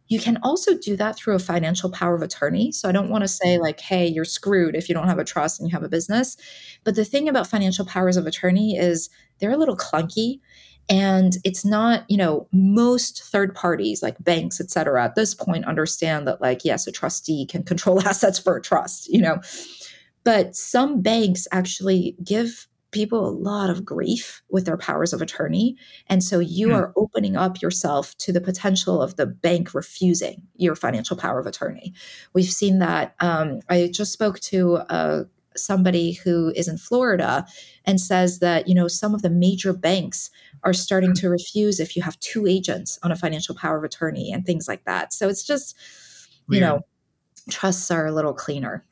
You 0.08 0.20
can 0.20 0.38
also 0.44 0.78
do 0.78 0.96
that 0.96 1.18
through 1.18 1.36
a 1.36 1.40
financial 1.40 1.92
power 1.92 2.16
of 2.16 2.22
attorney. 2.22 2.72
So 2.72 2.88
I 2.88 2.92
don't 2.92 3.10
want 3.10 3.24
to 3.24 3.28
say, 3.28 3.58
like, 3.58 3.80
hey, 3.80 4.08
you're 4.08 4.26
screwed 4.26 4.76
if 4.76 4.88
you 4.88 4.96
don't 4.96 5.08
have 5.08 5.20
a 5.20 5.26
trust 5.26 5.60
and 5.60 5.70
you 5.70 5.74
have 5.74 5.84
a 5.84 5.90
business. 5.90 6.38
But 6.84 6.96
the 6.96 7.06
thing 7.06 7.28
about 7.28 7.48
financial 7.48 7.86
powers 7.86 8.18
of 8.18 8.26
attorney 8.26 8.78
is 8.78 9.10
they're 9.40 9.52
a 9.52 9.58
little 9.58 9.78
clunky 9.78 10.40
and 10.90 11.38
it's 11.44 11.66
not 11.66 12.10
you 12.10 12.18
know 12.18 12.48
most 12.52 13.24
third 13.24 13.54
parties 13.54 14.02
like 14.02 14.24
banks 14.24 14.62
et 14.62 14.70
cetera 14.72 15.04
at 15.04 15.16
this 15.16 15.34
point 15.34 15.66
understand 15.66 16.28
that 16.28 16.42
like 16.42 16.64
yes 16.64 16.88
a 16.88 16.92
trustee 16.92 17.46
can 17.46 17.64
control 17.64 18.02
assets 18.08 18.40
for 18.40 18.56
a 18.56 18.62
trust 18.62 19.10
you 19.10 19.22
know 19.22 19.40
but 20.24 20.56
some 20.56 21.02
banks 21.02 21.48
actually 21.52 22.16
give 22.24 22.68
people 22.92 23.28
a 23.28 23.32
lot 23.32 23.70
of 23.70 23.84
grief 23.84 24.42
with 24.50 24.66
their 24.66 24.78
powers 24.78 25.14
of 25.14 25.22
attorney. 25.22 25.76
And 26.08 26.24
so 26.24 26.40
you 26.40 26.70
mm. 26.70 26.76
are 26.76 26.94
opening 26.96 27.36
up 27.36 27.62
yourself 27.62 28.16
to 28.20 28.32
the 28.32 28.42
potential 28.42 29.02
of 29.02 29.16
the 29.16 29.26
bank 29.26 29.74
refusing 29.74 30.44
your 30.56 30.76
financial 30.76 31.18
power 31.18 31.40
of 31.40 31.46
attorney. 31.46 31.94
We've 32.34 32.46
seen 32.46 32.80
that. 32.80 33.16
Um, 33.20 33.60
I 33.70 33.90
just 33.94 34.14
spoke 34.14 34.40
to 34.42 34.78
uh, 34.90 35.24
somebody 35.56 36.14
who 36.14 36.54
is 36.56 36.68
in 36.68 36.78
Florida 36.78 37.46
and 37.86 38.00
says 38.00 38.40
that, 38.40 38.68
you 38.68 38.76
know, 38.76 38.88
some 38.88 39.14
of 39.14 39.22
the 39.22 39.30
major 39.30 39.74
banks 39.74 40.30
are 40.64 40.74
starting 40.74 41.12
hmm. 41.12 41.16
to 41.16 41.30
refuse 41.30 41.80
if 41.80 41.96
you 41.96 42.02
have 42.04 42.20
two 42.20 42.48
agents 42.48 43.00
on 43.04 43.12
a 43.12 43.16
financial 43.16 43.56
power 43.56 43.78
of 43.78 43.84
attorney 43.84 44.32
and 44.32 44.46
things 44.46 44.68
like 44.68 44.86
that. 44.86 45.14
So 45.14 45.28
it's 45.28 45.44
just, 45.44 45.76
Weird. 46.48 46.62
you 46.62 46.68
know, 46.68 46.82
trusts 47.50 47.92
are 47.92 48.06
a 48.06 48.12
little 48.12 48.34
cleaner. 48.34 48.86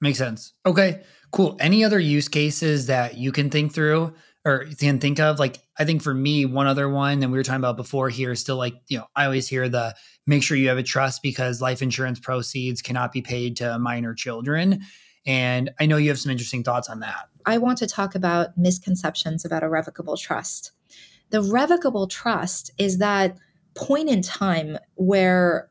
Makes 0.00 0.18
sense. 0.18 0.54
Okay. 0.64 1.02
Cool. 1.30 1.56
Any 1.60 1.84
other 1.84 1.98
use 1.98 2.28
cases 2.28 2.86
that 2.86 3.16
you 3.16 3.32
can 3.32 3.50
think 3.50 3.72
through 3.72 4.14
or 4.44 4.66
can 4.78 4.98
think 4.98 5.20
of? 5.20 5.38
Like, 5.38 5.58
I 5.78 5.84
think 5.84 6.02
for 6.02 6.12
me, 6.12 6.44
one 6.44 6.66
other 6.66 6.88
one, 6.88 7.20
that 7.20 7.28
we 7.28 7.38
were 7.38 7.44
talking 7.44 7.60
about 7.60 7.76
before 7.76 8.08
here, 8.08 8.32
is 8.32 8.40
still 8.40 8.56
like, 8.56 8.74
you 8.88 8.98
know, 8.98 9.06
I 9.14 9.26
always 9.26 9.48
hear 9.48 9.68
the 9.68 9.94
make 10.26 10.42
sure 10.42 10.56
you 10.56 10.68
have 10.68 10.78
a 10.78 10.82
trust 10.82 11.22
because 11.22 11.60
life 11.60 11.82
insurance 11.82 12.18
proceeds 12.18 12.82
cannot 12.82 13.12
be 13.12 13.22
paid 13.22 13.56
to 13.58 13.78
minor 13.78 14.14
children. 14.14 14.80
And 15.26 15.70
I 15.78 15.86
know 15.86 15.98
you 15.98 16.08
have 16.08 16.18
some 16.18 16.32
interesting 16.32 16.64
thoughts 16.64 16.88
on 16.88 17.00
that. 17.00 17.28
I 17.46 17.58
want 17.58 17.78
to 17.78 17.86
talk 17.86 18.14
about 18.14 18.56
misconceptions 18.56 19.44
about 19.44 19.62
a 19.62 19.68
revocable 19.68 20.16
trust. 20.16 20.72
The 21.30 21.42
revocable 21.42 22.06
trust 22.06 22.70
is 22.78 22.98
that 22.98 23.36
point 23.74 24.08
in 24.08 24.20
time 24.20 24.78
where 24.94 25.69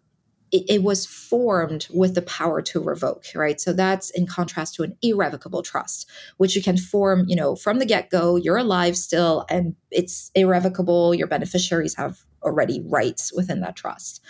it, 0.51 0.63
it, 0.69 0.83
was 0.83 1.05
formed 1.05 1.88
with 1.93 2.15
the 2.15 2.21
power 2.21 2.62
to 2.62 2.79
revoke, 2.79 3.25
right? 3.35 3.59
So 3.59 3.73
that's 3.73 4.09
in 4.12 4.27
contrast 4.27 4.75
to 4.75 4.83
an 4.83 4.97
irrevocable 5.01 5.62
trust, 5.62 6.09
which 6.38 6.55
you 6.55 6.63
can 6.63 6.77
form, 6.77 7.25
you 7.27 7.35
know, 7.35 7.55
from 7.55 7.79
the 7.79 7.85
get 7.85 8.09
go, 8.09 8.35
you're 8.35 8.57
alive 8.57 8.97
still, 8.97 9.45
and 9.49 9.75
it's 9.91 10.31
irrevocable. 10.35 11.13
Your 11.13 11.27
beneficiaries 11.27 11.95
have 11.95 12.19
already 12.43 12.81
rights 12.85 13.33
within 13.33 13.62
that 13.62 13.75
trust. 13.75 14.21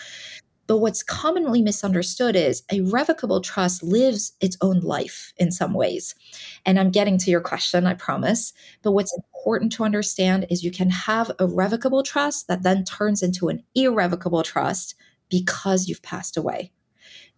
But 0.70 0.78
what's 0.78 1.02
commonly 1.02 1.64
misunderstood 1.64 2.36
is 2.36 2.62
a 2.72 2.82
revocable 2.82 3.42
trust 3.42 3.82
lives 3.82 4.34
its 4.40 4.56
own 4.62 4.82
life 4.82 5.34
in 5.38 5.52
some 5.52 5.74
ways. 5.74 6.14
And 6.64 6.80
I'm 6.80 6.92
getting 6.92 7.18
to 7.18 7.32
your 7.32 7.42
question, 7.42 7.88
I 7.88 7.96
promise. 7.96 8.54
But 8.84 8.92
what's 8.92 9.18
important 9.34 9.72
to 9.72 9.84
understand 9.84 10.46
is 10.52 10.64
you 10.64 10.70
can 10.70 10.92
have 10.92 11.32
a 11.40 11.48
revocable 11.48 12.04
trust 12.04 12.48
that 12.50 12.62
then 12.62 12.84
turns 12.84 13.24
into 13.24 13.50
an 13.50 13.64
irrevocable 13.74 14.44
trust 14.44 14.94
because 15.30 15.88
you've 15.88 16.02
passed 16.02 16.38
away 16.38 16.72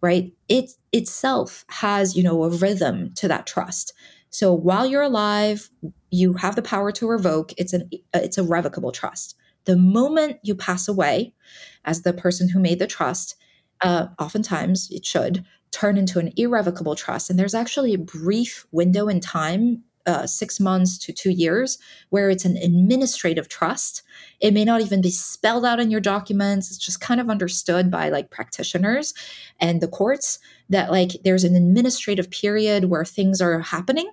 right? 0.02 0.32
It 0.48 0.72
itself 0.92 1.64
has 1.68 2.14
you 2.16 2.22
know 2.22 2.42
a 2.42 2.50
rhythm 2.50 3.14
to 3.14 3.28
that 3.28 3.46
trust. 3.46 3.94
So 4.30 4.52
while 4.52 4.84
you're 4.84 5.02
alive 5.02 5.70
you 6.10 6.34
have 6.34 6.56
the 6.56 6.62
power 6.62 6.92
to 6.92 7.08
revoke. 7.08 7.52
It's 7.56 7.72
an 7.72 7.88
it's 8.12 8.38
a 8.38 8.44
revocable 8.44 8.92
trust. 8.92 9.34
The 9.64 9.76
moment 9.76 10.38
you 10.42 10.54
pass 10.54 10.86
away 10.86 11.34
as 11.84 12.02
the 12.02 12.12
person 12.12 12.48
who 12.50 12.60
made 12.60 12.78
the 12.78 12.86
trust 12.86 13.36
uh, 13.80 14.08
oftentimes 14.18 14.88
it 14.90 15.04
should 15.04 15.44
turn 15.72 15.96
into 15.96 16.18
an 16.18 16.32
irrevocable 16.36 16.94
trust. 16.94 17.30
And 17.30 17.38
there's 17.38 17.54
actually 17.54 17.94
a 17.94 17.98
brief 17.98 18.66
window 18.70 19.08
in 19.08 19.20
time 19.20 19.82
uh, 20.06 20.26
six 20.26 20.58
months 20.58 20.98
to 20.98 21.12
two 21.12 21.30
years, 21.30 21.78
where 22.10 22.30
it's 22.30 22.44
an 22.44 22.56
administrative 22.56 23.48
trust. 23.48 24.02
It 24.40 24.52
may 24.54 24.64
not 24.64 24.80
even 24.80 25.00
be 25.00 25.10
spelled 25.10 25.64
out 25.64 25.80
in 25.80 25.90
your 25.90 26.00
documents. 26.00 26.70
It's 26.70 26.78
just 26.78 27.00
kind 27.00 27.20
of 27.20 27.30
understood 27.30 27.90
by 27.90 28.08
like 28.08 28.30
practitioners 28.30 29.14
and 29.60 29.80
the 29.80 29.88
courts 29.88 30.38
that 30.68 30.90
like 30.90 31.12
there's 31.24 31.44
an 31.44 31.54
administrative 31.54 32.30
period 32.30 32.86
where 32.86 33.04
things 33.04 33.40
are 33.40 33.60
happening. 33.60 34.10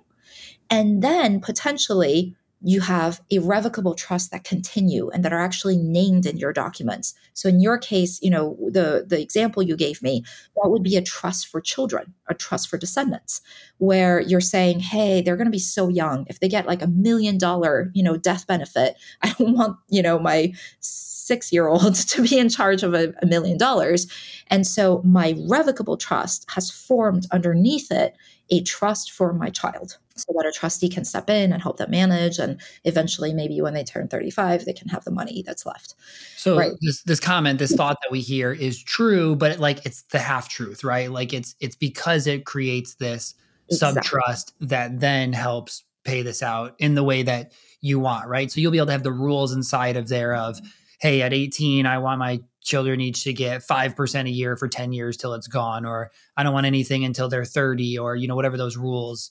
And 0.68 1.02
then 1.02 1.40
potentially 1.40 2.36
you 2.62 2.80
have 2.80 3.20
irrevocable 3.30 3.94
trusts 3.94 4.28
that 4.28 4.44
continue 4.44 5.08
and 5.10 5.24
that 5.24 5.32
are 5.32 5.40
actually 5.40 5.78
named 5.78 6.26
in 6.26 6.36
your 6.36 6.52
documents. 6.52 7.14
So 7.32 7.48
in 7.48 7.60
your 7.60 7.78
case, 7.78 8.20
you 8.22 8.30
know, 8.30 8.56
the 8.60 9.04
the 9.06 9.20
example 9.20 9.62
you 9.62 9.76
gave 9.76 10.02
me, 10.02 10.24
that 10.56 10.68
would 10.68 10.82
be 10.82 10.96
a 10.96 11.02
trust 11.02 11.46
for 11.46 11.60
children, 11.60 12.12
a 12.28 12.34
trust 12.34 12.68
for 12.68 12.76
descendants, 12.76 13.40
where 13.78 14.20
you're 14.20 14.40
saying, 14.40 14.80
"Hey, 14.80 15.22
they're 15.22 15.36
going 15.36 15.46
to 15.46 15.50
be 15.50 15.58
so 15.58 15.88
young. 15.88 16.26
If 16.28 16.40
they 16.40 16.48
get 16.48 16.66
like 16.66 16.82
a 16.82 16.86
million 16.86 17.38
dollar, 17.38 17.90
you 17.94 18.02
know, 18.02 18.16
death 18.16 18.46
benefit, 18.46 18.96
I 19.22 19.32
don't 19.38 19.54
want, 19.54 19.78
you 19.88 20.02
know, 20.02 20.18
my 20.18 20.52
6-year-old 20.82 21.94
to 22.08 22.22
be 22.22 22.38
in 22.38 22.48
charge 22.50 22.82
of 22.82 22.92
a, 22.94 23.14
a 23.22 23.26
million 23.26 23.56
dollars." 23.56 24.06
And 24.48 24.66
so 24.66 25.00
my 25.02 25.34
revocable 25.48 25.96
trust 25.96 26.44
has 26.50 26.70
formed 26.70 27.26
underneath 27.32 27.90
it 27.90 28.16
a 28.50 28.62
trust 28.62 29.12
for 29.12 29.32
my 29.32 29.48
child 29.50 29.96
so 30.16 30.32
that 30.36 30.46
a 30.46 30.52
trustee 30.52 30.88
can 30.88 31.04
step 31.04 31.30
in 31.30 31.52
and 31.52 31.62
help 31.62 31.78
them 31.78 31.90
manage 31.90 32.38
and 32.38 32.60
eventually 32.84 33.32
maybe 33.32 33.60
when 33.60 33.74
they 33.74 33.84
turn 33.84 34.08
35 34.08 34.64
they 34.64 34.72
can 34.72 34.88
have 34.88 35.04
the 35.04 35.10
money 35.10 35.42
that's 35.46 35.64
left 35.64 35.94
so 36.36 36.56
right. 36.56 36.72
this 36.82 37.02
this 37.02 37.20
comment 37.20 37.58
this 37.58 37.72
thought 37.72 37.96
that 38.02 38.10
we 38.10 38.20
hear 38.20 38.52
is 38.52 38.82
true 38.82 39.36
but 39.36 39.58
like 39.58 39.84
it's 39.86 40.02
the 40.04 40.18
half 40.18 40.48
truth 40.48 40.84
right 40.84 41.10
like 41.10 41.32
it's 41.32 41.54
it's 41.60 41.76
because 41.76 42.26
it 42.26 42.44
creates 42.44 42.94
this 42.94 43.34
exactly. 43.70 44.02
sub 44.02 44.04
trust 44.04 44.54
that 44.60 45.00
then 45.00 45.32
helps 45.32 45.84
pay 46.04 46.22
this 46.22 46.42
out 46.42 46.74
in 46.78 46.94
the 46.94 47.04
way 47.04 47.22
that 47.22 47.52
you 47.80 47.98
want 47.98 48.28
right 48.28 48.50
so 48.50 48.60
you'll 48.60 48.72
be 48.72 48.78
able 48.78 48.86
to 48.86 48.92
have 48.92 49.02
the 49.02 49.12
rules 49.12 49.52
inside 49.52 49.96
of 49.96 50.08
there 50.08 50.34
of 50.34 50.58
hey 51.00 51.22
at 51.22 51.32
18 51.32 51.86
i 51.86 51.98
want 51.98 52.18
my 52.18 52.40
children 52.62 53.00
each 53.00 53.24
to 53.24 53.32
get 53.32 53.62
5% 53.62 54.26
a 54.26 54.30
year 54.30 54.56
for 54.56 54.68
10 54.68 54.92
years 54.92 55.16
till 55.16 55.32
it's 55.34 55.46
gone 55.46 55.86
or 55.86 56.10
i 56.36 56.42
don't 56.42 56.52
want 56.52 56.66
anything 56.66 57.04
until 57.04 57.28
they're 57.28 57.44
30 57.44 57.98
or 57.98 58.16
you 58.16 58.28
know 58.28 58.36
whatever 58.36 58.56
those 58.56 58.76
rules 58.76 59.30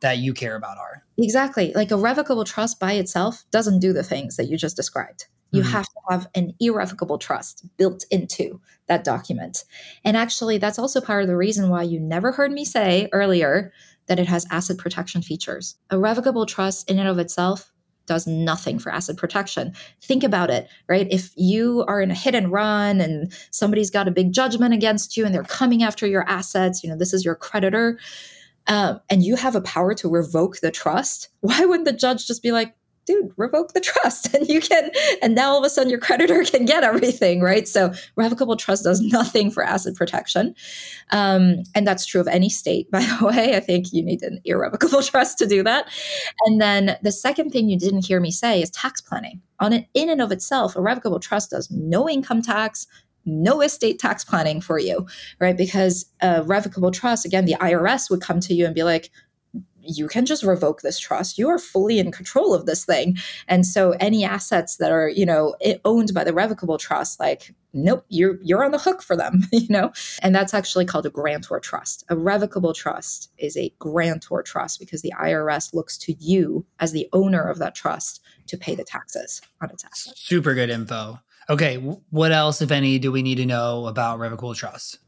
that 0.00 0.18
you 0.18 0.34
care 0.34 0.56
about 0.56 0.78
are. 0.78 1.04
Exactly. 1.18 1.72
Like 1.74 1.90
a 1.90 1.96
revocable 1.96 2.44
trust 2.44 2.80
by 2.80 2.92
itself 2.92 3.44
doesn't 3.50 3.80
do 3.80 3.92
the 3.92 4.02
things 4.02 4.36
that 4.36 4.46
you 4.46 4.56
just 4.56 4.76
described. 4.76 5.26
You 5.52 5.62
mm-hmm. 5.62 5.72
have 5.72 5.84
to 5.84 6.00
have 6.10 6.28
an 6.34 6.54
irrevocable 6.60 7.18
trust 7.18 7.66
built 7.76 8.04
into 8.10 8.60
that 8.86 9.04
document. 9.04 9.64
And 10.04 10.16
actually, 10.16 10.58
that's 10.58 10.78
also 10.78 11.00
part 11.00 11.22
of 11.22 11.28
the 11.28 11.36
reason 11.36 11.68
why 11.68 11.82
you 11.82 11.98
never 12.00 12.32
heard 12.32 12.52
me 12.52 12.64
say 12.64 13.08
earlier 13.12 13.72
that 14.06 14.18
it 14.18 14.28
has 14.28 14.46
asset 14.50 14.78
protection 14.78 15.22
features. 15.22 15.76
A 15.90 15.98
revocable 15.98 16.46
trust, 16.46 16.90
in 16.90 16.98
and 16.98 17.08
of 17.08 17.18
itself, 17.18 17.72
does 18.10 18.26
nothing 18.26 18.80
for 18.80 18.90
asset 18.90 19.16
protection. 19.16 19.72
Think 20.02 20.24
about 20.24 20.50
it, 20.50 20.66
right? 20.88 21.06
If 21.12 21.30
you 21.36 21.84
are 21.86 22.02
in 22.02 22.10
a 22.10 22.14
hit 22.14 22.34
and 22.34 22.50
run 22.50 23.00
and 23.00 23.32
somebody's 23.52 23.88
got 23.88 24.08
a 24.08 24.10
big 24.10 24.32
judgment 24.32 24.74
against 24.74 25.16
you 25.16 25.24
and 25.24 25.32
they're 25.32 25.44
coming 25.44 25.84
after 25.84 26.08
your 26.08 26.28
assets, 26.28 26.82
you 26.82 26.90
know, 26.90 26.96
this 26.96 27.14
is 27.14 27.24
your 27.24 27.36
creditor 27.36 28.00
um, 28.66 29.00
and 29.08 29.22
you 29.22 29.36
have 29.36 29.54
a 29.54 29.60
power 29.60 29.94
to 29.94 30.08
revoke 30.08 30.58
the 30.58 30.72
trust, 30.72 31.28
why 31.40 31.64
wouldn't 31.64 31.86
the 31.86 31.92
judge 31.92 32.26
just 32.26 32.42
be 32.42 32.50
like, 32.50 32.74
dude, 33.06 33.32
revoke 33.36 33.72
the 33.72 33.80
trust 33.80 34.32
and 34.34 34.48
you 34.48 34.60
can, 34.60 34.90
and 35.22 35.34
now 35.34 35.50
all 35.50 35.58
of 35.58 35.64
a 35.64 35.70
sudden 35.70 35.90
your 35.90 35.98
creditor 35.98 36.44
can 36.50 36.64
get 36.64 36.84
everything, 36.84 37.40
right? 37.40 37.66
So 37.66 37.92
revocable 38.16 38.56
trust 38.56 38.84
does 38.84 39.00
nothing 39.12 39.50
for 39.50 39.62
asset 39.62 39.94
protection. 39.94 40.54
Um, 41.10 41.62
and 41.74 41.86
that's 41.86 42.06
true 42.06 42.20
of 42.20 42.28
any 42.28 42.48
state, 42.48 42.90
by 42.90 43.00
the 43.00 43.26
way. 43.26 43.56
I 43.56 43.60
think 43.60 43.92
you 43.92 44.02
need 44.02 44.22
an 44.22 44.40
irrevocable 44.44 45.02
trust 45.02 45.38
to 45.38 45.46
do 45.46 45.62
that. 45.64 45.88
And 46.46 46.60
then 46.60 46.96
the 47.02 47.12
second 47.12 47.50
thing 47.50 47.68
you 47.68 47.78
didn't 47.78 48.06
hear 48.06 48.20
me 48.20 48.30
say 48.30 48.62
is 48.62 48.70
tax 48.70 49.00
planning. 49.00 49.40
On 49.60 49.72
it, 49.72 49.86
in 49.92 50.08
and 50.08 50.22
of 50.22 50.32
itself, 50.32 50.74
a 50.74 50.80
revocable 50.80 51.20
trust 51.20 51.50
does 51.50 51.70
no 51.70 52.08
income 52.08 52.40
tax, 52.40 52.86
no 53.26 53.60
estate 53.60 53.98
tax 53.98 54.24
planning 54.24 54.60
for 54.60 54.78
you, 54.78 55.06
right? 55.38 55.56
Because 55.56 56.06
a 56.22 56.42
revocable 56.42 56.90
trust, 56.90 57.26
again, 57.26 57.44
the 57.44 57.56
IRS 57.60 58.10
would 58.10 58.22
come 58.22 58.40
to 58.40 58.54
you 58.54 58.64
and 58.64 58.74
be 58.74 58.82
like, 58.82 59.10
you 59.82 60.08
can 60.08 60.26
just 60.26 60.42
revoke 60.42 60.82
this 60.82 60.98
trust. 60.98 61.38
You 61.38 61.48
are 61.48 61.58
fully 61.58 61.98
in 61.98 62.12
control 62.12 62.54
of 62.54 62.66
this 62.66 62.84
thing. 62.84 63.16
And 63.48 63.66
so 63.66 63.92
any 64.00 64.24
assets 64.24 64.76
that 64.76 64.90
are, 64.90 65.08
you 65.08 65.26
know, 65.26 65.54
owned 65.84 66.12
by 66.14 66.24
the 66.24 66.32
revocable 66.32 66.78
trust, 66.78 67.20
like, 67.20 67.54
nope, 67.72 68.04
you're 68.08 68.38
you're 68.42 68.64
on 68.64 68.72
the 68.72 68.78
hook 68.78 69.02
for 69.02 69.16
them, 69.16 69.42
you 69.52 69.68
know? 69.68 69.92
And 70.22 70.34
that's 70.34 70.54
actually 70.54 70.84
called 70.84 71.06
a 71.06 71.10
grantor 71.10 71.60
trust. 71.60 72.04
A 72.08 72.16
revocable 72.16 72.72
trust 72.72 73.30
is 73.38 73.56
a 73.56 73.72
grantor 73.78 74.42
trust 74.42 74.80
because 74.80 75.02
the 75.02 75.12
IRS 75.20 75.74
looks 75.74 75.96
to 75.98 76.14
you 76.18 76.64
as 76.78 76.92
the 76.92 77.08
owner 77.12 77.48
of 77.48 77.58
that 77.58 77.74
trust 77.74 78.20
to 78.46 78.56
pay 78.56 78.74
the 78.74 78.84
taxes 78.84 79.40
on 79.60 79.70
its 79.70 79.84
assets. 79.84 80.20
Super 80.20 80.54
good 80.54 80.70
info. 80.70 81.18
Okay, 81.48 81.76
what 82.10 82.30
else, 82.30 82.62
if 82.62 82.70
any, 82.70 82.98
do 83.00 83.10
we 83.10 83.22
need 83.22 83.36
to 83.36 83.46
know 83.46 83.86
about 83.86 84.20
revocable 84.20 84.54
trusts? 84.54 84.98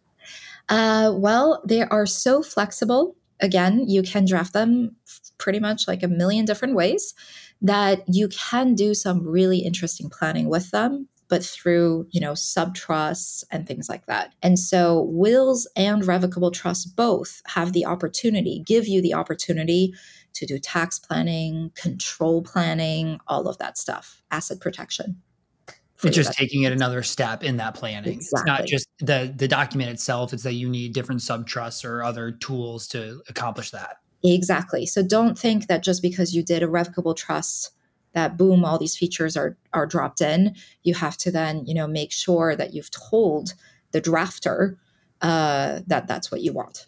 Uh, 0.68 1.12
well, 1.14 1.62
they 1.64 1.82
are 1.82 2.06
so 2.06 2.42
flexible. 2.42 3.14
Again, 3.42 3.88
you 3.88 4.02
can 4.02 4.24
draft 4.24 4.52
them 4.52 4.96
pretty 5.36 5.60
much 5.60 5.86
like 5.88 6.02
a 6.02 6.08
million 6.08 6.44
different 6.44 6.74
ways 6.74 7.14
that 7.60 8.02
you 8.08 8.28
can 8.28 8.74
do 8.74 8.94
some 8.94 9.26
really 9.26 9.58
interesting 9.58 10.08
planning 10.08 10.48
with 10.48 10.70
them 10.70 11.08
but 11.32 11.42
through, 11.42 12.06
you 12.10 12.20
know, 12.20 12.32
subtrusts 12.32 13.42
and 13.50 13.66
things 13.66 13.88
like 13.88 14.04
that. 14.04 14.34
And 14.42 14.58
so 14.58 15.04
wills 15.04 15.66
and 15.76 16.06
revocable 16.06 16.50
trusts 16.50 16.84
both 16.84 17.40
have 17.46 17.72
the 17.72 17.86
opportunity, 17.86 18.62
give 18.66 18.86
you 18.86 19.00
the 19.00 19.14
opportunity 19.14 19.94
to 20.34 20.44
do 20.44 20.58
tax 20.58 20.98
planning, 20.98 21.70
control 21.74 22.42
planning, 22.42 23.18
all 23.28 23.48
of 23.48 23.56
that 23.56 23.78
stuff, 23.78 24.22
asset 24.30 24.60
protection. 24.60 25.22
It's 26.04 26.16
just 26.16 26.32
taking 26.32 26.62
it 26.62 26.72
another 26.72 27.02
step 27.02 27.44
in 27.44 27.58
that 27.58 27.74
planning. 27.74 28.14
Exactly. 28.14 28.40
It's 28.40 28.46
not 28.46 28.66
just 28.66 28.88
the 28.98 29.32
the 29.34 29.48
document 29.48 29.90
itself, 29.90 30.32
it's 30.32 30.42
that 30.42 30.54
you 30.54 30.68
need 30.68 30.94
different 30.94 31.20
subtrusts 31.20 31.84
or 31.84 32.02
other 32.02 32.32
tools 32.32 32.88
to 32.88 33.22
accomplish 33.28 33.70
that. 33.70 33.98
Exactly. 34.24 34.86
So 34.86 35.02
don't 35.02 35.38
think 35.38 35.66
that 35.66 35.82
just 35.82 36.02
because 36.02 36.34
you 36.34 36.42
did 36.42 36.62
a 36.62 36.68
revocable 36.68 37.14
trust 37.14 37.72
that 38.14 38.36
boom 38.36 38.64
all 38.64 38.78
these 38.78 38.96
features 38.96 39.36
are 39.36 39.56
are 39.72 39.86
dropped 39.86 40.20
in 40.20 40.54
you 40.82 40.94
have 40.94 41.16
to 41.16 41.30
then 41.30 41.64
you 41.66 41.74
know 41.74 41.86
make 41.86 42.12
sure 42.12 42.54
that 42.56 42.74
you've 42.74 42.90
told 42.90 43.54
the 43.92 44.00
drafter 44.00 44.76
uh, 45.20 45.80
that 45.86 46.08
that's 46.08 46.30
what 46.30 46.40
you 46.40 46.52
want 46.52 46.86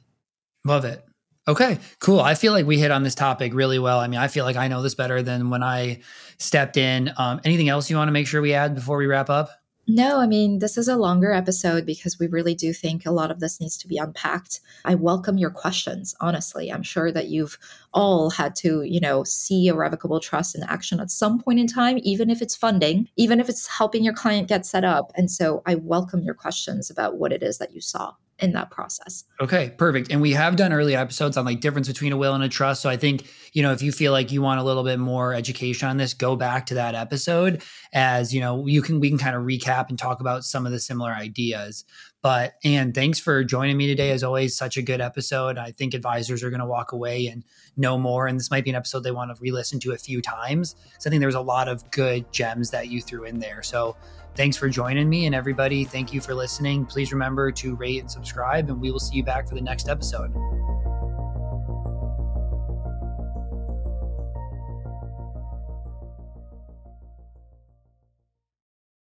love 0.65 0.85
it 0.85 1.05
okay 1.47 1.79
cool 2.01 2.21
i 2.21 2.35
feel 2.35 2.53
like 2.53 2.67
we 2.67 2.79
hit 2.79 2.91
on 2.91 3.03
this 3.03 3.15
topic 3.15 3.53
really 3.55 3.79
well 3.79 3.99
i 4.01 4.07
mean 4.07 4.19
i 4.19 4.29
feel 4.29 4.45
like 4.45 4.57
i 4.57 4.69
know 4.69 4.83
this 4.83 4.95
better 4.95 5.23
than 5.23 5.51
when 5.51 5.63
i 5.63 6.01
stepped 6.39 6.77
in 6.77 7.13
um, 7.17 7.41
anything 7.45 7.69
else 7.69 7.91
you 7.91 7.97
want 7.97 8.09
to 8.09 8.13
make 8.13 8.27
sure 8.27 8.41
we 8.41 8.55
add 8.55 8.75
before 8.75 8.97
we 8.97 9.07
wrap 9.07 9.31
up 9.31 9.51
no, 9.87 10.19
I 10.19 10.27
mean, 10.27 10.61
this 10.61 10.79
is 10.79 10.89
a 10.89 10.97
longer 10.97 11.31
episode 11.31 11.85
because 11.85 12.19
we 12.19 12.27
really 12.27 12.55
do 12.55 12.73
think 12.73 13.05
a 13.05 13.11
lot 13.11 13.31
of 13.31 13.41
this 13.41 13.61
needs 13.61 13.77
to 13.79 13.89
be 13.89 13.99
unpacked. 13.99 14.61
I 14.87 14.95
welcome 14.95 15.37
your 15.37 15.51
questions, 15.51 16.15
honestly. 16.23 16.73
I'm 16.73 16.83
sure 16.83 17.13
that 17.13 17.29
you've 17.29 17.59
all 17.93 18.31
had 18.31 18.57
to, 18.57 18.83
you 18.83 18.99
know, 18.99 19.25
see 19.25 19.69
a 19.69 19.75
revocable 19.75 20.21
trust 20.21 20.55
in 20.55 20.63
action 20.63 21.01
at 21.01 21.11
some 21.11 21.39
point 21.39 21.61
in 21.61 21.67
time, 21.67 21.99
even 22.03 22.31
if 22.31 22.41
it's 22.41 22.57
funding, 22.57 23.09
even 23.17 23.41
if 23.41 23.51
it's 23.51 23.67
helping 23.67 24.03
your 24.03 24.15
client 24.15 24.49
get 24.49 24.65
set 24.65 24.85
up. 24.85 25.13
And 25.17 25.31
so 25.31 25.63
I 25.67 25.75
welcome 25.75 26.23
your 26.23 26.35
questions 26.35 26.89
about 26.89 27.19
what 27.19 27.31
it 27.31 27.43
is 27.43 27.59
that 27.59 27.75
you 27.75 27.83
saw 27.83 28.15
in 28.41 28.53
that 28.53 28.71
process. 28.71 29.25
Okay, 29.41 29.73
perfect. 29.79 30.11
And 30.11 30.21
we 30.21 30.33
have 30.33 30.57
done 30.57 30.73
early 30.73 30.97
episodes 30.97 31.37
on 31.37 31.45
like 31.45 31.61
difference 31.61 31.89
between 31.89 32.13
a 32.13 32.17
will 32.17 32.35
and 32.35 32.43
a 32.43 32.49
trust. 32.49 32.83
So 32.83 32.91
I 32.91 32.97
think, 32.97 33.29
you 33.53 33.63
know, 33.63 33.73
if 33.73 33.81
you 33.81 33.93
feel 33.93 34.13
like 34.13 34.33
you 34.33 34.43
want 34.43 34.61
a 34.61 34.65
little 34.65 34.83
bit 34.83 34.99
more 34.99 35.33
education 35.33 35.89
on 35.89 35.97
this, 35.97 36.15
go 36.15 36.35
back 36.35 36.67
to 36.67 36.75
that 36.75 36.95
episode 36.95 37.63
as, 37.93 38.35
you 38.35 38.41
know, 38.41 38.67
you 38.67 38.83
can 38.83 39.01
we 39.01 39.09
can 39.09 39.19
kind 39.19 39.37
of 39.37 39.43
recap 39.43 39.89
and 39.89 39.99
talk 39.99 40.21
about 40.21 40.45
some 40.45 40.67
of 40.67 40.73
the 40.73 40.81
similar 40.81 41.13
ideas. 41.13 41.85
But 42.25 42.55
Anne 42.65 42.95
thanks 42.95 43.19
for 43.21 43.45
joining 43.45 43.77
me 43.77 43.87
today. 43.87 44.11
As 44.11 44.25
always, 44.25 44.57
such 44.57 44.79
a 44.79 44.83
good 44.83 45.03
episode. 45.03 45.59
I 45.59 45.73
think 45.73 45.93
advisors 45.93 46.43
are 46.43 46.49
going 46.49 46.61
to 46.61 46.67
walk 46.67 46.93
away 46.93 47.27
and 47.27 47.45
know 47.77 47.99
more. 47.99 48.27
And 48.27 48.41
this 48.41 48.51
might 48.51 48.65
be 48.65 48.71
an 48.71 48.77
episode 48.77 49.01
they 49.01 49.11
want 49.11 49.31
to 49.37 49.41
re-listen 49.43 49.79
to 49.81 49.93
a 49.93 49.99
few 49.99 50.23
times. 50.23 50.75
So 50.99 51.09
I 51.09 51.11
think 51.11 51.21
there 51.21 51.29
was 51.29 51.35
a 51.35 51.43
lot 51.43 51.69
of 51.69 51.91
good 51.91 52.33
gems 52.33 52.71
that 52.71 52.89
you 52.89 53.03
threw 53.03 53.25
in 53.25 53.41
there. 53.41 53.63
So 53.63 53.95
Thanks 54.37 54.57
for 54.57 54.69
joining 54.69 55.09
me, 55.09 55.27
and 55.27 55.35
everybody, 55.35 55.85
thank 55.85 56.13
you 56.13 56.21
for 56.21 56.35
listening. 56.35 56.87
Please 56.87 57.13
remember 57.13 57.53
to 57.53 57.77
rate 57.77 58.01
and 58.01 58.11
subscribe, 58.11 58.69
and 58.69 58.81
we 58.81 58.91
will 58.91 58.99
see 58.99 59.15
you 59.15 59.23
back 59.23 59.49
for 59.49 59.55
the 59.55 59.61
next 59.61 59.89
episode. 59.89 60.35